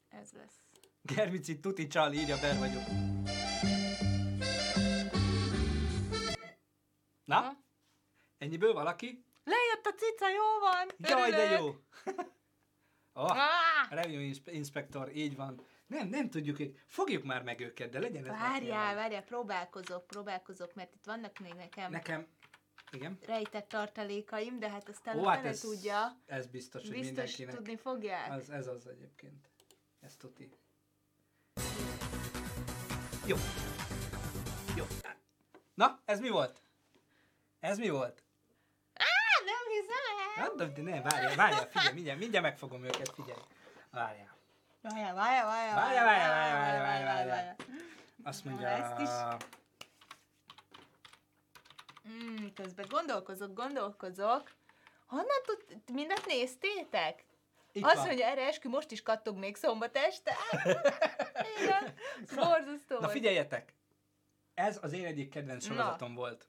[0.09, 0.63] Ez lesz.
[1.01, 2.83] Germici Tuti Csali, írja Ber vagyok.
[7.23, 7.39] Na?
[7.41, 7.60] Na?
[8.41, 9.23] Ennyiből valaki?
[9.43, 10.87] Lejött a cica, jó van!
[11.19, 11.59] Jaj, de örülök.
[11.59, 11.67] jó!
[13.13, 13.89] oh, Ah!
[13.89, 15.61] Revenue inspe- Inspector, így van.
[15.87, 20.73] Nem, nem tudjuk, hogy fogjuk már meg őket, de legyen ez Várjál, várjál, próbálkozok, próbálkozok,
[20.73, 22.27] mert itt vannak még nekem Nekem,
[22.91, 23.17] igen.
[23.25, 26.17] rejtett tartalékaim, de hát aztán Ó, hát ez, tudja.
[26.25, 27.55] ez biztos, hogy Biztos mindenkinek.
[27.55, 28.31] tudni fogják.
[28.31, 29.49] Az, ez az egyébként.
[29.99, 30.49] Ez tuti.
[33.25, 33.35] Jó.
[34.75, 34.85] Jó.
[35.73, 36.61] Na, ez mi volt?
[37.59, 38.23] Ez mi volt?
[40.41, 40.59] Hiszem!
[40.59, 43.39] Hát, de ne, várjál, várjál, figyelj, mindjárt, mindjárt megfogom őket, figyelj.
[43.91, 44.35] Várjál.
[44.81, 47.55] Várjál, várjál, várjál, Várjál, várjál, várjál, várjál, várjál.
[48.23, 48.67] Azt mondja...
[48.67, 49.09] ezt is.
[52.09, 54.51] Mm, közben gondolkozok, gondolkozok.
[55.05, 57.23] Honnan tud, mindent néztétek?
[57.71, 58.05] Itt Azt van.
[58.05, 60.35] mondja, erre eskü, most is kattognék szombat este.
[61.61, 61.93] Igen,
[62.35, 63.73] borzasztó Na figyeljetek!
[64.53, 65.73] Ez az én egyik kedvenc Na.
[65.73, 66.47] sorozatom volt.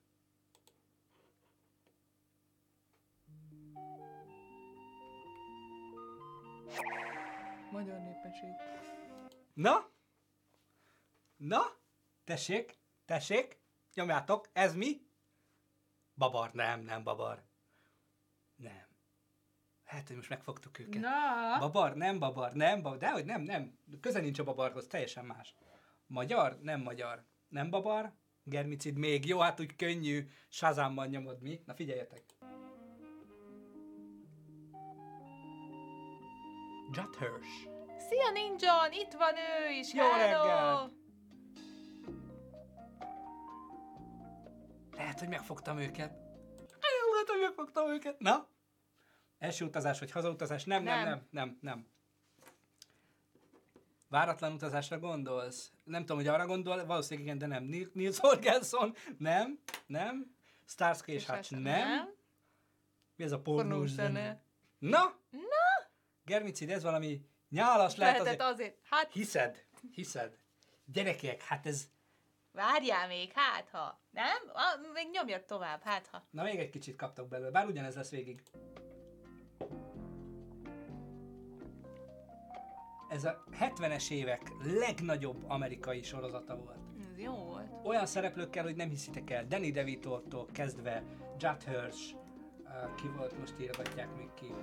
[7.70, 8.50] Magyar népesség.
[9.54, 9.90] Na?
[11.36, 11.60] Na?
[12.24, 13.60] Tessék, tessék,
[13.94, 15.06] nyomjátok, ez mi?
[16.14, 17.42] Babar, nem, nem babar.
[18.56, 18.86] Nem.
[19.84, 21.00] Hát, hogy most megfogtuk őket.
[21.00, 23.78] Na, Babar, nem babar, nem babar, dehogy nem, nem.
[24.00, 25.54] Köze nincs a babarhoz, teljesen más.
[26.06, 27.24] Magyar, nem magyar.
[27.48, 28.12] Nem babar,
[28.42, 29.26] germicid még.
[29.26, 31.62] Jó, hát úgy könnyű, sazámban nyomod mi.
[31.66, 32.22] Na figyeljetek.
[36.96, 37.68] Hirsch.
[38.08, 40.44] szia Ninja, itt van ő is, Jó hello!
[40.46, 40.92] reggelt!
[44.96, 46.10] Lehet, hogy megfogtam őket.
[46.56, 48.18] Nagyon lehet, hogy megfogtam őket.
[48.18, 48.46] Na?
[49.38, 50.64] Első utazás vagy hazautazás?
[50.64, 51.08] Nem, nem, Nem.
[51.08, 51.86] nem, nem, nem.
[54.08, 55.72] Váratlan utazásra gondolsz?
[55.84, 57.64] Nem tudom, hogy arra gondol, valószínűleg igen, de nem.
[57.64, 58.94] Nil- Nils Holgersson?
[59.18, 60.34] Nem, nem.
[60.66, 61.50] Starsky és Hutch?
[61.52, 62.14] Nem.
[63.16, 64.08] Mi ez a pornós zene?
[64.08, 64.42] zene.
[64.78, 65.00] Na?
[65.30, 65.51] Na?
[66.24, 68.42] Germicid, ez valami nyálas lehet azért.
[68.42, 68.78] azért.
[68.90, 69.64] Hát, Hiszed,
[69.94, 70.38] hiszed.
[70.84, 71.88] Gyerekek, hát ez...
[72.52, 74.00] várjál még, hát ha.
[74.10, 74.50] Nem?
[74.52, 76.26] Ah, még nyomjad tovább, hát ha.
[76.30, 78.42] Na még egy kicsit kaptak belőle, bár ugyanez lesz végig.
[83.08, 86.78] Ez a 70-es évek legnagyobb amerikai sorozata volt.
[87.00, 87.70] Ez jó volt.
[87.84, 89.46] Olyan szereplőkkel, hogy nem hiszitek el.
[89.46, 91.02] Danny DeVito-tól kezdve,
[91.38, 92.14] Judd Hirsch,
[92.64, 94.54] uh, ki volt, most írgatják még ki.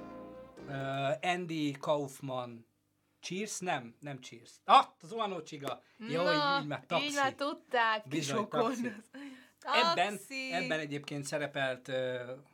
[0.70, 2.66] Uh, Andy Kaufman,
[3.22, 3.60] Cheers?
[3.60, 4.52] Nem, nem Cheers.
[4.64, 5.84] Ah, az Oano Csiga.
[5.98, 7.06] Jó, Na, így, így már taxi.
[7.06, 8.92] Így már tudták, Bizony, taxi.
[9.62, 10.20] Ebben,
[10.52, 11.92] ebben egyébként szerepelt,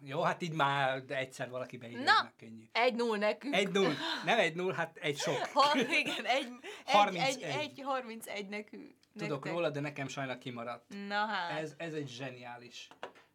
[0.02, 2.32] jó, hát így már egyszer valaki beírja, Na.
[2.38, 2.70] könnyű.
[2.72, 3.56] Egy null nekünk.
[3.56, 3.94] Egy null,
[4.26, 5.36] nem egy null, hát egy sok.
[5.54, 6.48] Ha, igen, egy,
[6.86, 7.22] egy, 31.
[7.22, 8.94] egy, egy 31 nekünk.
[9.18, 9.52] Tudok nektek.
[9.52, 10.94] róla, de nekem sajnálom kimaradt.
[11.08, 11.60] Na hát.
[11.62, 12.88] Ez, ez egy zseniális,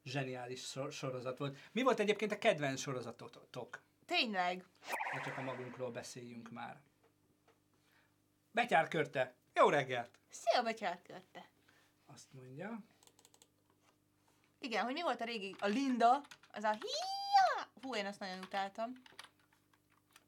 [0.05, 1.57] zseniális sor- sorozat volt.
[1.73, 3.83] Mi volt egyébként a kedvenc sorozatotok?
[4.11, 4.65] Tényleg.
[5.13, 6.81] Ha csak a magunkról beszéljünk már.
[8.51, 9.35] Betyár körte.
[9.55, 10.19] Jó reggelt!
[10.31, 11.49] Szia, Betyárkörte.
[12.07, 12.79] Azt mondja.
[14.59, 15.57] Igen, hogy mi volt a régi?
[15.59, 16.21] A Linda,
[16.53, 17.69] az a hia!
[17.83, 18.93] Hú, én azt nagyon utáltam.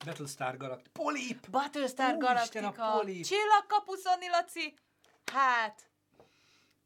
[0.04, 1.02] Battlestar Galactica.
[1.02, 1.50] Polip!
[1.50, 2.98] Battlestar Úristen, a Galactica.
[2.98, 3.24] Polip.
[3.24, 4.74] Csillagkapu, Szani Laci.
[5.32, 5.90] Hát,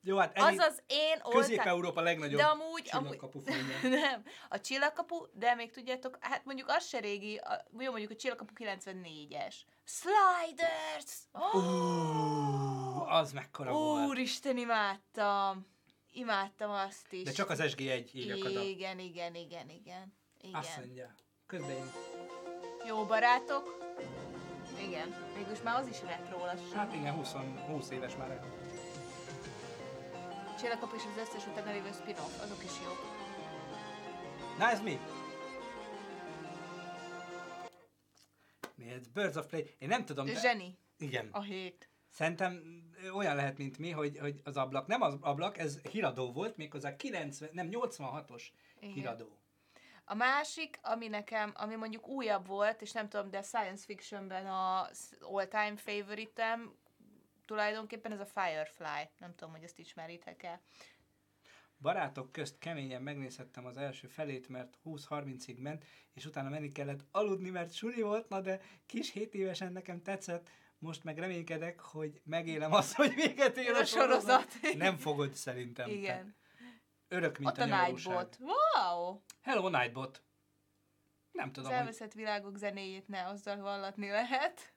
[0.06, 1.38] Jó, hát ennyi, az az én oltá...
[1.38, 3.88] Közép-Európa legnagyobb De amúgy, amúgy csillagkapu filmje.
[4.00, 8.16] nem, a csillagkapu, de még tudjátok, hát mondjuk az se régi, a, jó mondjuk a
[8.16, 9.54] csillagkapu 94-es.
[9.84, 11.14] Sliders!
[11.32, 14.08] Oh, Ú, az mekkora volt.
[14.08, 15.66] Úristen, imádtam.
[16.12, 17.22] Imádtam azt is.
[17.22, 18.62] De csak az SG1 írjak oda.
[18.62, 20.14] Igen, igen, igen, igen.
[20.52, 20.80] Azt Igen.
[20.86, 21.14] mondja.
[21.46, 21.90] Közben én.
[22.86, 23.84] Jó barátok.
[24.80, 26.78] Igen, mégis már az is retro lassan.
[26.78, 27.32] Hát igen, 20,
[27.66, 28.28] 20 éves már.
[28.28, 28.65] Csillagkapu
[30.62, 32.98] és az összes utána lévő spin-off, azok is jók.
[34.58, 34.98] Na ez mi?
[38.74, 39.06] Mi ez?
[39.06, 39.74] Birds of Prey.
[39.78, 40.26] Én nem tudom.
[40.26, 40.40] De...
[40.40, 41.28] Zseni, Igen.
[41.32, 41.90] a hét.
[42.10, 42.82] Szerintem
[43.14, 46.96] olyan lehet, mint mi, hogy, hogy az ablak, nem az ablak, ez híradó volt, méghozzá
[46.96, 48.42] 90, nem 86-os
[48.78, 48.94] Igen.
[48.94, 49.38] híradó.
[50.04, 54.88] A másik, ami nekem, ami mondjuk újabb volt, és nem tudom, de science fictionben a
[55.20, 56.74] all-time favoritem,
[57.46, 59.08] tulajdonképpen ez a Firefly.
[59.18, 60.60] Nem tudom, hogy ezt ismeritek-e.
[61.80, 67.50] Barátok közt keményen megnézhettem az első felét, mert 20-30-ig ment, és utána menni kellett aludni,
[67.50, 72.72] mert suli volt, na de kis 7 évesen nekem tetszett, most meg reménykedek, hogy megélem
[72.72, 74.46] azt, hogy véget ér a, sorozat.
[74.76, 75.90] Nem fogod szerintem.
[75.90, 76.36] Igen.
[77.08, 77.86] Örök, mint Ott a, a.
[77.86, 78.38] Nightbot.
[78.40, 79.20] Wow!
[79.42, 80.22] Hello Nightbot.
[81.32, 81.80] Nem tudom, Az hogy...
[81.80, 84.72] elveszett világok zenéjét ne azzal vallatni lehet.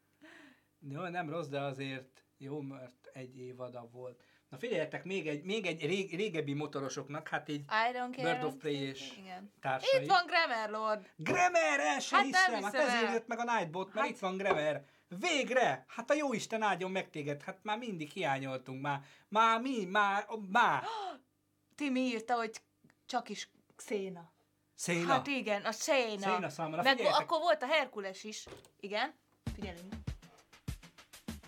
[0.80, 4.24] Jó, nem rossz, de azért jó, mert egy évada volt.
[4.50, 8.34] Na figyeljetek, még egy, még egy rég, régebbi motorosoknak, hát így I don't care.
[8.34, 9.52] Bird of Prey és Igen.
[9.62, 10.02] társai.
[10.02, 11.10] Itt van Grammar Lord.
[11.16, 14.38] Grammar, el se Hát hiszem, hát ezért jött meg a Nightbot, mert Hát- itt van
[14.38, 14.84] Grammar.
[15.08, 15.86] Végre!
[15.88, 20.26] Hát a jó Isten áldjon meg téged, hát már mindig hiányoltunk, már, már mi, már,
[20.52, 20.84] már.
[21.76, 22.62] Timi írta, hogy
[23.06, 24.32] csak is Széna.
[24.76, 25.08] Széna.
[25.08, 26.34] Hát igen, a Széna.
[26.34, 28.46] Széna számra, Meg akkor volt a Herkules is.
[28.80, 29.14] Igen?
[29.54, 29.94] Figyelünk.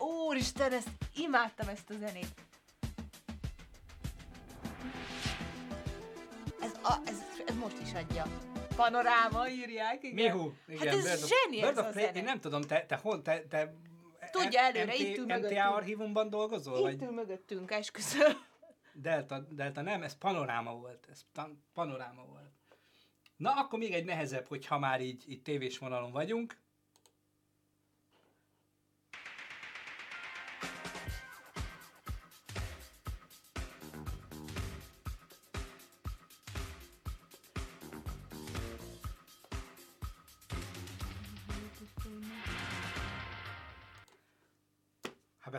[0.01, 2.33] Úristen, ezt imádtam ezt a zenét.
[6.61, 8.25] Ez, a, ez, ez most is adja.
[8.75, 10.25] Panoráma írják, igen.
[10.33, 10.51] Mihu.
[10.77, 12.11] Hát ez zseni Bird ez of a zene.
[12.11, 13.73] Én nem tudom, te, te hol, te, te
[14.31, 15.59] Tudja előre, MT, itt ül MTA mögöttünk.
[15.65, 16.77] archívumban dolgozol?
[16.77, 18.31] Itt Vagy ül mögöttünk, esküszöm.
[18.93, 21.07] Delta, Delta nem, ez panoráma volt.
[21.11, 22.49] Ez tan- panoráma volt.
[23.35, 26.57] Na, akkor még egy nehezebb, hogyha már így, így tévés vonalon vagyunk.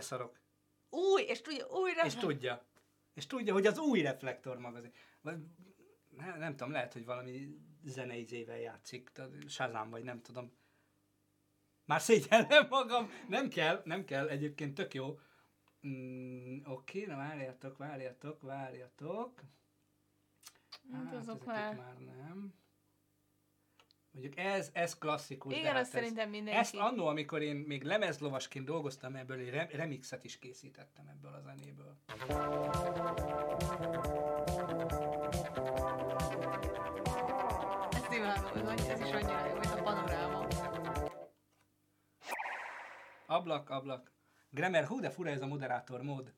[0.03, 0.41] Ha beszarok.
[0.91, 2.05] Új, és tudja, újra.
[2.05, 2.67] És tudja.
[3.15, 4.93] És tudja, hogy az új Reflektor magazin.
[5.21, 5.37] Vagy,
[6.09, 9.11] nem, nem tudom, lehet, hogy valami zeneizével játszik,
[9.49, 10.53] Shazam, vagy nem tudom.
[11.85, 13.11] Már szégyellem magam.
[13.29, 15.19] Nem kell, nem kell, egyébként tök jó.
[15.87, 19.41] Mm, Oké, na várjatok, várjatok, várjatok.
[20.93, 22.55] Hát azok ezeket már- már nem.
[24.13, 25.53] Mondjuk ez, ez klasszikus.
[25.55, 26.61] Igen, hát azt ez- szerintem mindenki.
[26.61, 31.97] Ezt annó, amikor én még lemezlovasként dolgoztam ebből, rem- remixet is készítettem ebből a zenéből.
[37.93, 40.47] Ezt imádom, ez, is annyira jó, hogy a panoráma.
[43.27, 44.13] Ablak, ablak.
[44.51, 46.35] Grammar, hú, de fura ez a moderátor mód.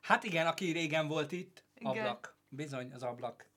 [0.00, 1.90] Hát igen, aki régen volt itt, Igen.
[1.90, 2.36] ablak.
[2.48, 3.47] Bizony, az ablak.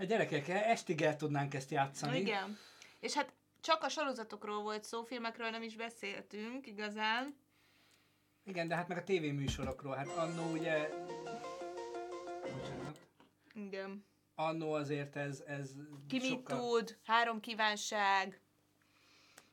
[0.00, 2.18] Hát gyerekek, estig el tudnánk ezt játszani.
[2.18, 2.58] Igen.
[3.00, 7.36] És hát csak a sorozatokról volt szó, filmekről nem is beszéltünk igazán.
[8.44, 9.94] Igen, de hát meg a tévéműsorokról.
[9.94, 10.88] Hát annó ugye...
[12.42, 13.00] Bocsánat.
[13.54, 14.04] Igen.
[14.34, 15.70] Annó azért ez, ez
[16.08, 16.58] Ki mit sokkal...
[16.58, 18.40] tud, három kívánság.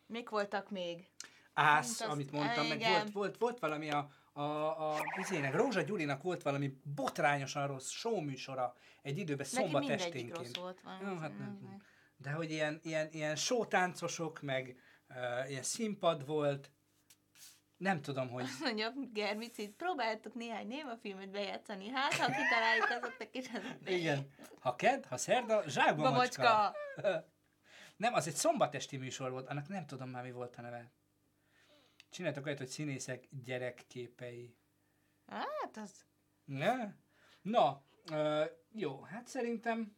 [0.05, 1.07] Mik voltak még?
[1.53, 6.41] Ász, amit mondtam, meg volt, volt, volt valami a, a, a izének, Rózsa Gyurinak volt
[6.41, 10.37] valami botrányosan rossz showműsora egy időben szombat esténként.
[10.37, 10.81] rossz volt.
[10.81, 10.99] Van.
[11.01, 11.81] Jó, hát nem.
[12.17, 14.75] De hogy ilyen, ilyen, ilyen showtáncosok, meg
[15.09, 16.71] uh, ilyen színpad volt,
[17.77, 18.43] nem tudom, hogy...
[18.43, 23.45] Azt mondja, Germicid, próbáltok néhány némafilmet bejátszani, hát ha kitaláljuk azoknak is.
[23.85, 24.27] Igen.
[24.59, 26.41] Ha ked, ha szerda, zsákba macska.
[26.95, 27.25] Babacska.
[27.97, 30.91] Nem, az egy szombatesti műsor volt, annak nem tudom már mi volt a neve.
[32.09, 34.55] Csináltak olyat, hogy színészek gyerekképei.
[35.25, 36.05] Hát az...
[36.45, 36.93] Ne?
[37.41, 39.97] Na, uh, jó, hát szerintem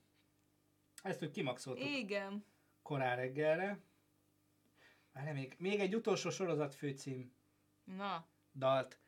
[1.03, 2.45] ezt úgy kimaxoltuk Igen.
[2.81, 3.79] korán reggelre.
[5.11, 7.33] Várj, még, még egy utolsó sorozat főcím
[7.83, 8.27] Na.
[8.53, 8.99] dalt.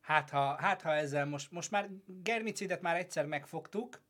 [0.00, 4.02] Hát ha, hát ha ezzel most, most már Germicidet már egyszer megfogtuk,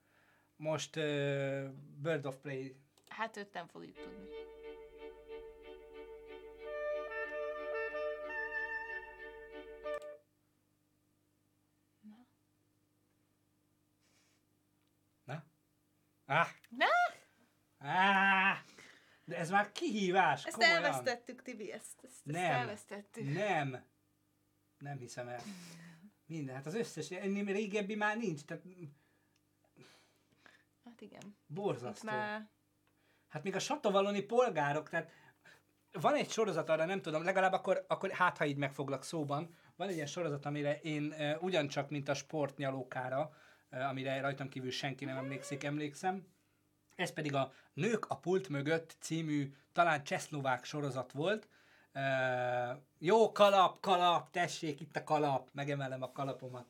[0.57, 1.69] most uh,
[2.01, 2.77] Bird of Prey
[3.09, 4.29] Hát őt nem fogjuk tudni.
[19.49, 20.85] Ez már kihívás, Ezt komolyan.
[20.85, 22.53] elvesztettük, Tibi, ezt, ezt, ezt Nem.
[22.53, 23.33] elvesztettük.
[23.35, 23.85] Nem.
[24.79, 25.41] Nem hiszem el.
[26.27, 28.65] Minden, hát az összes, ennél régebbi már nincs, tehát
[30.85, 31.21] Hát igen.
[31.25, 32.07] Itt borzasztó.
[32.11, 32.49] már...
[33.29, 35.11] Hát még a satovaloni polgárok, tehát
[35.93, 39.89] van egy sorozat arra, nem tudom, legalább akkor, akkor hát, ha így megfoglak szóban, van
[39.89, 43.37] egy ilyen sorozat, amire én uh, ugyancsak, mint a sportnyalókára,
[43.71, 46.27] uh, amire rajtam kívül senki nem emlékszik, emlékszem.
[46.99, 51.49] Ez pedig a Nők a pult mögött című, talán csehszlovák sorozat volt.
[51.95, 56.67] Uh, jó kalap, kalap, tessék, itt a kalap, megemelem a kalapomat.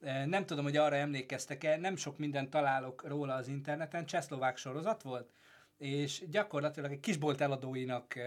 [0.00, 5.02] Uh, nem tudom, hogy arra emlékeztek-e, nem sok mindent találok róla az interneten, csehszlovák sorozat
[5.02, 5.30] volt,
[5.78, 8.22] és gyakorlatilag egy kisbolt eladóinak uh,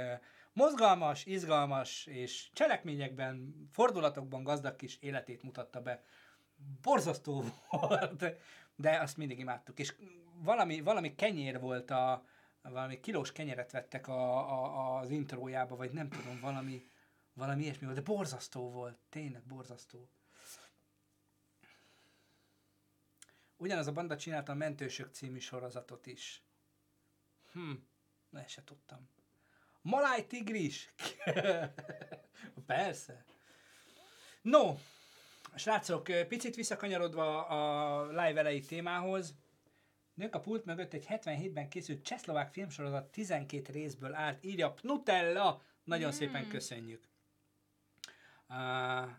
[0.54, 6.04] mozgalmas, izgalmas és cselekményekben, fordulatokban gazdag kis életét mutatta be.
[6.82, 8.36] Borzasztó volt,
[8.80, 9.80] de azt mindig imádtuk.
[9.80, 9.96] És
[10.34, 12.26] valami, valami kenyér volt a,
[12.62, 16.90] valami kilós kenyeret vettek a, a, az intrójába, vagy nem tudom, valami,
[17.34, 20.10] valami ilyesmi volt, de borzasztó volt, tényleg borzasztó.
[23.58, 26.44] Ugyanaz a banda csinálta a Mentősök című sorozatot is.
[27.52, 27.74] Hm,
[28.30, 29.10] ne se tudtam.
[29.82, 30.94] Maláj tigris!
[32.66, 33.26] Persze.
[34.42, 34.76] No,
[35.56, 39.36] srácok, picit visszakanyarodva a live elejé témához,
[40.20, 45.62] Nők a pult mögött egy 77-ben készült csehszlovák filmsorozat 12 részből állt, írja Nutella.
[45.84, 46.14] Nagyon mm.
[46.14, 47.08] szépen köszönjük.
[48.50, 49.10] Uh,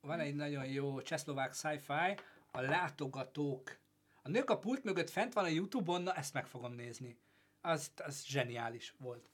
[0.00, 2.14] van egy nagyon jó csehszlovák sci-fi,
[2.50, 3.78] a látogatók.
[4.22, 7.18] A nők a pult mögött fent van a Youtube-on, na ezt meg fogom nézni.
[7.60, 9.30] Az, az zseniális volt.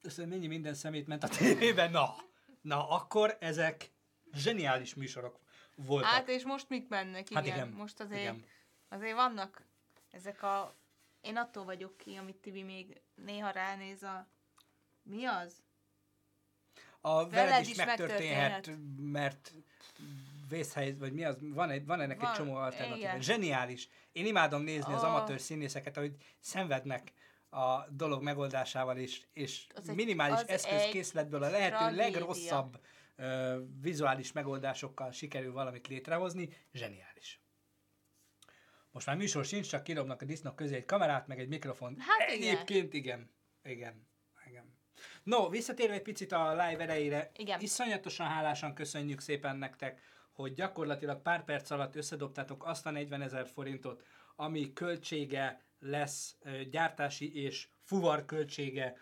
[0.00, 2.16] Össze mennyi minden szemét ment a tévében, na,
[2.66, 3.90] na akkor ezek
[4.32, 5.38] zseniális műsorok
[5.74, 6.10] voltak.
[6.10, 7.42] Hát és most mik mennek, igen.
[7.42, 7.68] Hát igen.
[7.68, 8.44] Most azért, igen.
[8.88, 9.62] azért vannak
[10.10, 10.74] ezek a...
[11.20, 14.26] Én attól vagyok ki, amit Tibi még néha ránéz a...
[15.02, 15.62] Mi az?
[17.00, 19.52] A veled, veled is, is megtörténhet, megtörténhet, mert
[20.48, 23.20] vészhelyzet, vagy mi az, van, egy, van ennek van, egy csomó alternatív.
[23.20, 23.88] Zseniális.
[24.12, 24.96] Én imádom nézni oh.
[24.98, 27.12] az amatőr színészeket, ahogy szenvednek
[27.56, 32.04] a dolog megoldásával, és, és az minimális egy, eszközkészletből a lehető tragédia.
[32.04, 32.80] legrosszabb
[33.18, 36.48] uh, vizuális megoldásokkal sikerül valamit létrehozni.
[36.72, 37.40] Zseniális.
[38.90, 41.96] Most már műsor sincs, csak kirobnak a disznók közé egy kamerát, meg egy mikrofon.
[41.98, 43.30] Hát Egyébként igen.
[43.62, 44.08] Igen.
[44.46, 44.74] igen.
[45.22, 47.60] No, visszatérve egy picit a live erejére, igen.
[47.60, 50.00] iszonyatosan hálásan köszönjük szépen nektek,
[50.32, 54.02] hogy gyakorlatilag pár perc alatt összedobtátok azt a 40 ezer forintot,
[54.36, 56.36] ami költsége lesz,
[56.70, 58.96] gyártási és fuvar költsége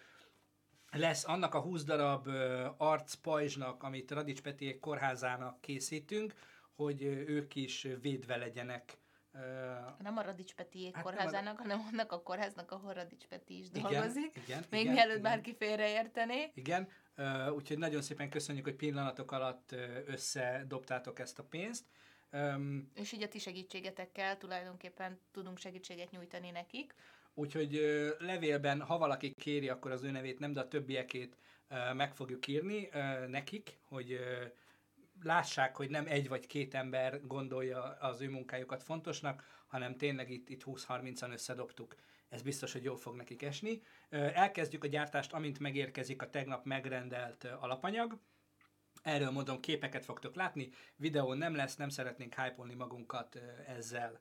[0.91, 2.29] lesz annak a 20 darab
[2.77, 6.35] arcpajzsnak, amit Radics Petiék kórházának készítünk,
[6.75, 8.99] hogy ők is védve legyenek
[9.99, 11.63] nem a Radics Peti hát kórházának, a...
[11.63, 14.37] hanem annak a kórháznak, ahol Radics Peti is igen, dolgozik.
[14.47, 15.23] Igen, Még igen, mielőtt igen.
[15.23, 16.51] bárki félreértené.
[16.55, 16.89] Igen,
[17.55, 19.75] úgyhogy nagyon szépen köszönjük, hogy pillanatok alatt
[20.07, 21.85] összedobtátok ezt a pénzt.
[22.35, 26.95] Um, és így a ti segítségetekkel tulajdonképpen tudunk segítséget nyújtani nekik.
[27.35, 31.37] Úgyhogy uh, levélben, ha valaki kéri, akkor az ő nevét nem, de a többiekét
[31.71, 32.89] uh, meg fogjuk írni
[33.29, 34.19] nekik, hogy
[35.23, 40.49] lássák, hogy nem egy vagy két ember gondolja az ő munkájukat fontosnak, hanem tényleg itt,
[40.49, 41.95] itt 20-30-an összedobtuk.
[42.29, 43.83] Ez biztos, hogy jól fog nekik esni.
[44.11, 48.19] Elkezdjük a gyártást, amint megérkezik a tegnap megrendelt alapanyag.
[49.05, 54.21] Erről mondom, képeket fogtok látni, videó nem lesz, nem szeretnénk hype magunkat ezzel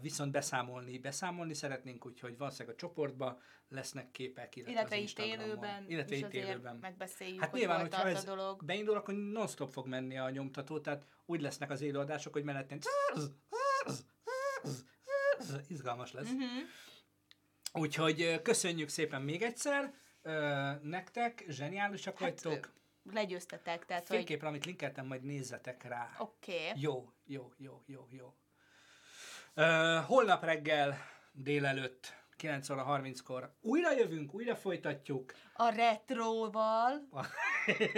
[0.00, 6.16] viszont beszámolni, beszámolni szeretnénk, úgyhogy valószínűleg a csoportba lesznek képek, illetve, illetve itt élőben, illetve
[6.16, 6.76] itt élőben.
[6.76, 8.64] megbeszéljük, hát hogy nyilván, hogyha ez a dolog.
[8.64, 12.78] beindul, akkor non-stop fog menni a nyomtató, tehát úgy lesznek az élőadások, hogy mellettén
[15.68, 16.30] izgalmas lesz.
[16.30, 16.48] Uh-huh.
[17.72, 19.94] Úgyhogy köszönjük szépen még egyszer
[20.82, 22.78] nektek, zseniálisak hát, vagytok.
[23.02, 24.54] Legyőztetek, tehát Fényképre, hogy...
[24.54, 26.16] amit linkeltem, majd nézzetek rá.
[26.18, 26.52] Oké.
[26.52, 26.80] Okay.
[26.80, 28.34] Jó, jó, jó, jó, jó.
[29.56, 30.96] Uh, holnap reggel
[31.32, 35.32] délelőtt 9 óra 30-kor újra jövünk, újra folytatjuk.
[35.54, 37.08] A retróval.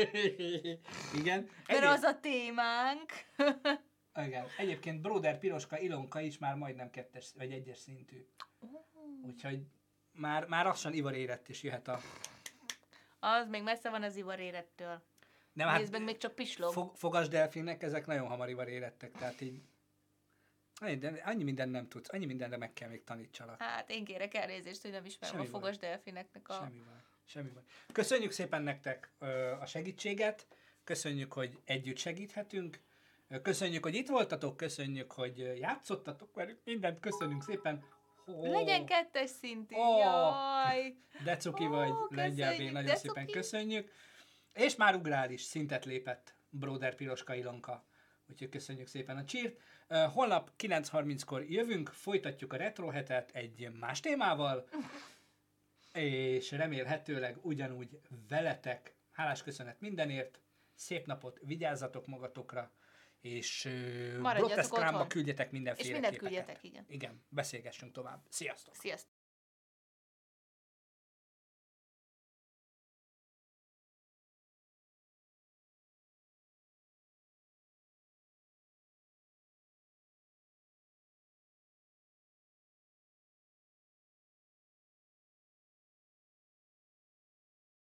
[1.19, 1.49] Igen.
[1.67, 3.13] Mert az a témánk.
[4.27, 4.47] Igen.
[4.59, 8.27] Egyébként Broder Piroska Ilonka is már majdnem kettes vagy egyes szintű.
[9.27, 9.67] Úgyhogy
[10.13, 12.01] már, már lassan ivarérett is jöhet a...
[13.25, 15.03] Az még messze van az ivarérettől.
[15.53, 16.73] Nem, hát meg, még csak pislog.
[16.73, 19.61] Fog, fogas delfinnek ezek nagyon hamar ivarérettek, tehát így
[20.99, 23.63] de annyi minden nem tudsz, annyi mindenre meg kell még tanítsalak.
[23.63, 26.53] Hát én kérek elnézést, hogy nem ismerem Semmi a fogas delfineknek a...
[26.53, 27.03] Semmi van.
[27.25, 27.65] Semmi van.
[27.93, 30.47] Köszönjük szépen nektek ö, a segítséget,
[30.85, 32.81] köszönjük, hogy együtt segíthetünk,
[33.43, 37.85] köszönjük, hogy itt voltatok, köszönjük, hogy játszottatok velük, mindent köszönünk szépen.
[38.27, 38.51] Oh.
[38.51, 39.99] Legyen kettes szintű, oh.
[39.99, 40.95] jaj!
[41.25, 43.93] De cuki oh, vagy, lengyel nagyon szépen köszönjük.
[44.53, 47.85] És már ugrál is, szintet lépett Broder Piroska Ilonka.
[48.31, 49.61] Úgyhogy köszönjük szépen a csírt.
[50.13, 54.69] Holnap 9.30-kor jövünk, folytatjuk a retro hetet egy más témával,
[55.93, 58.95] és remélhetőleg ugyanúgy veletek.
[59.11, 60.41] Hálás köszönet mindenért,
[60.75, 62.73] szép napot, vigyázzatok magatokra,
[63.23, 63.69] és
[64.23, 66.85] Protestrámba küldjetek mindenféle És mindent küldjetek, igen.
[66.89, 68.23] Igen, beszélgessünk tovább.
[68.29, 68.75] Sziasztok!
[68.75, 69.22] Sziasztok!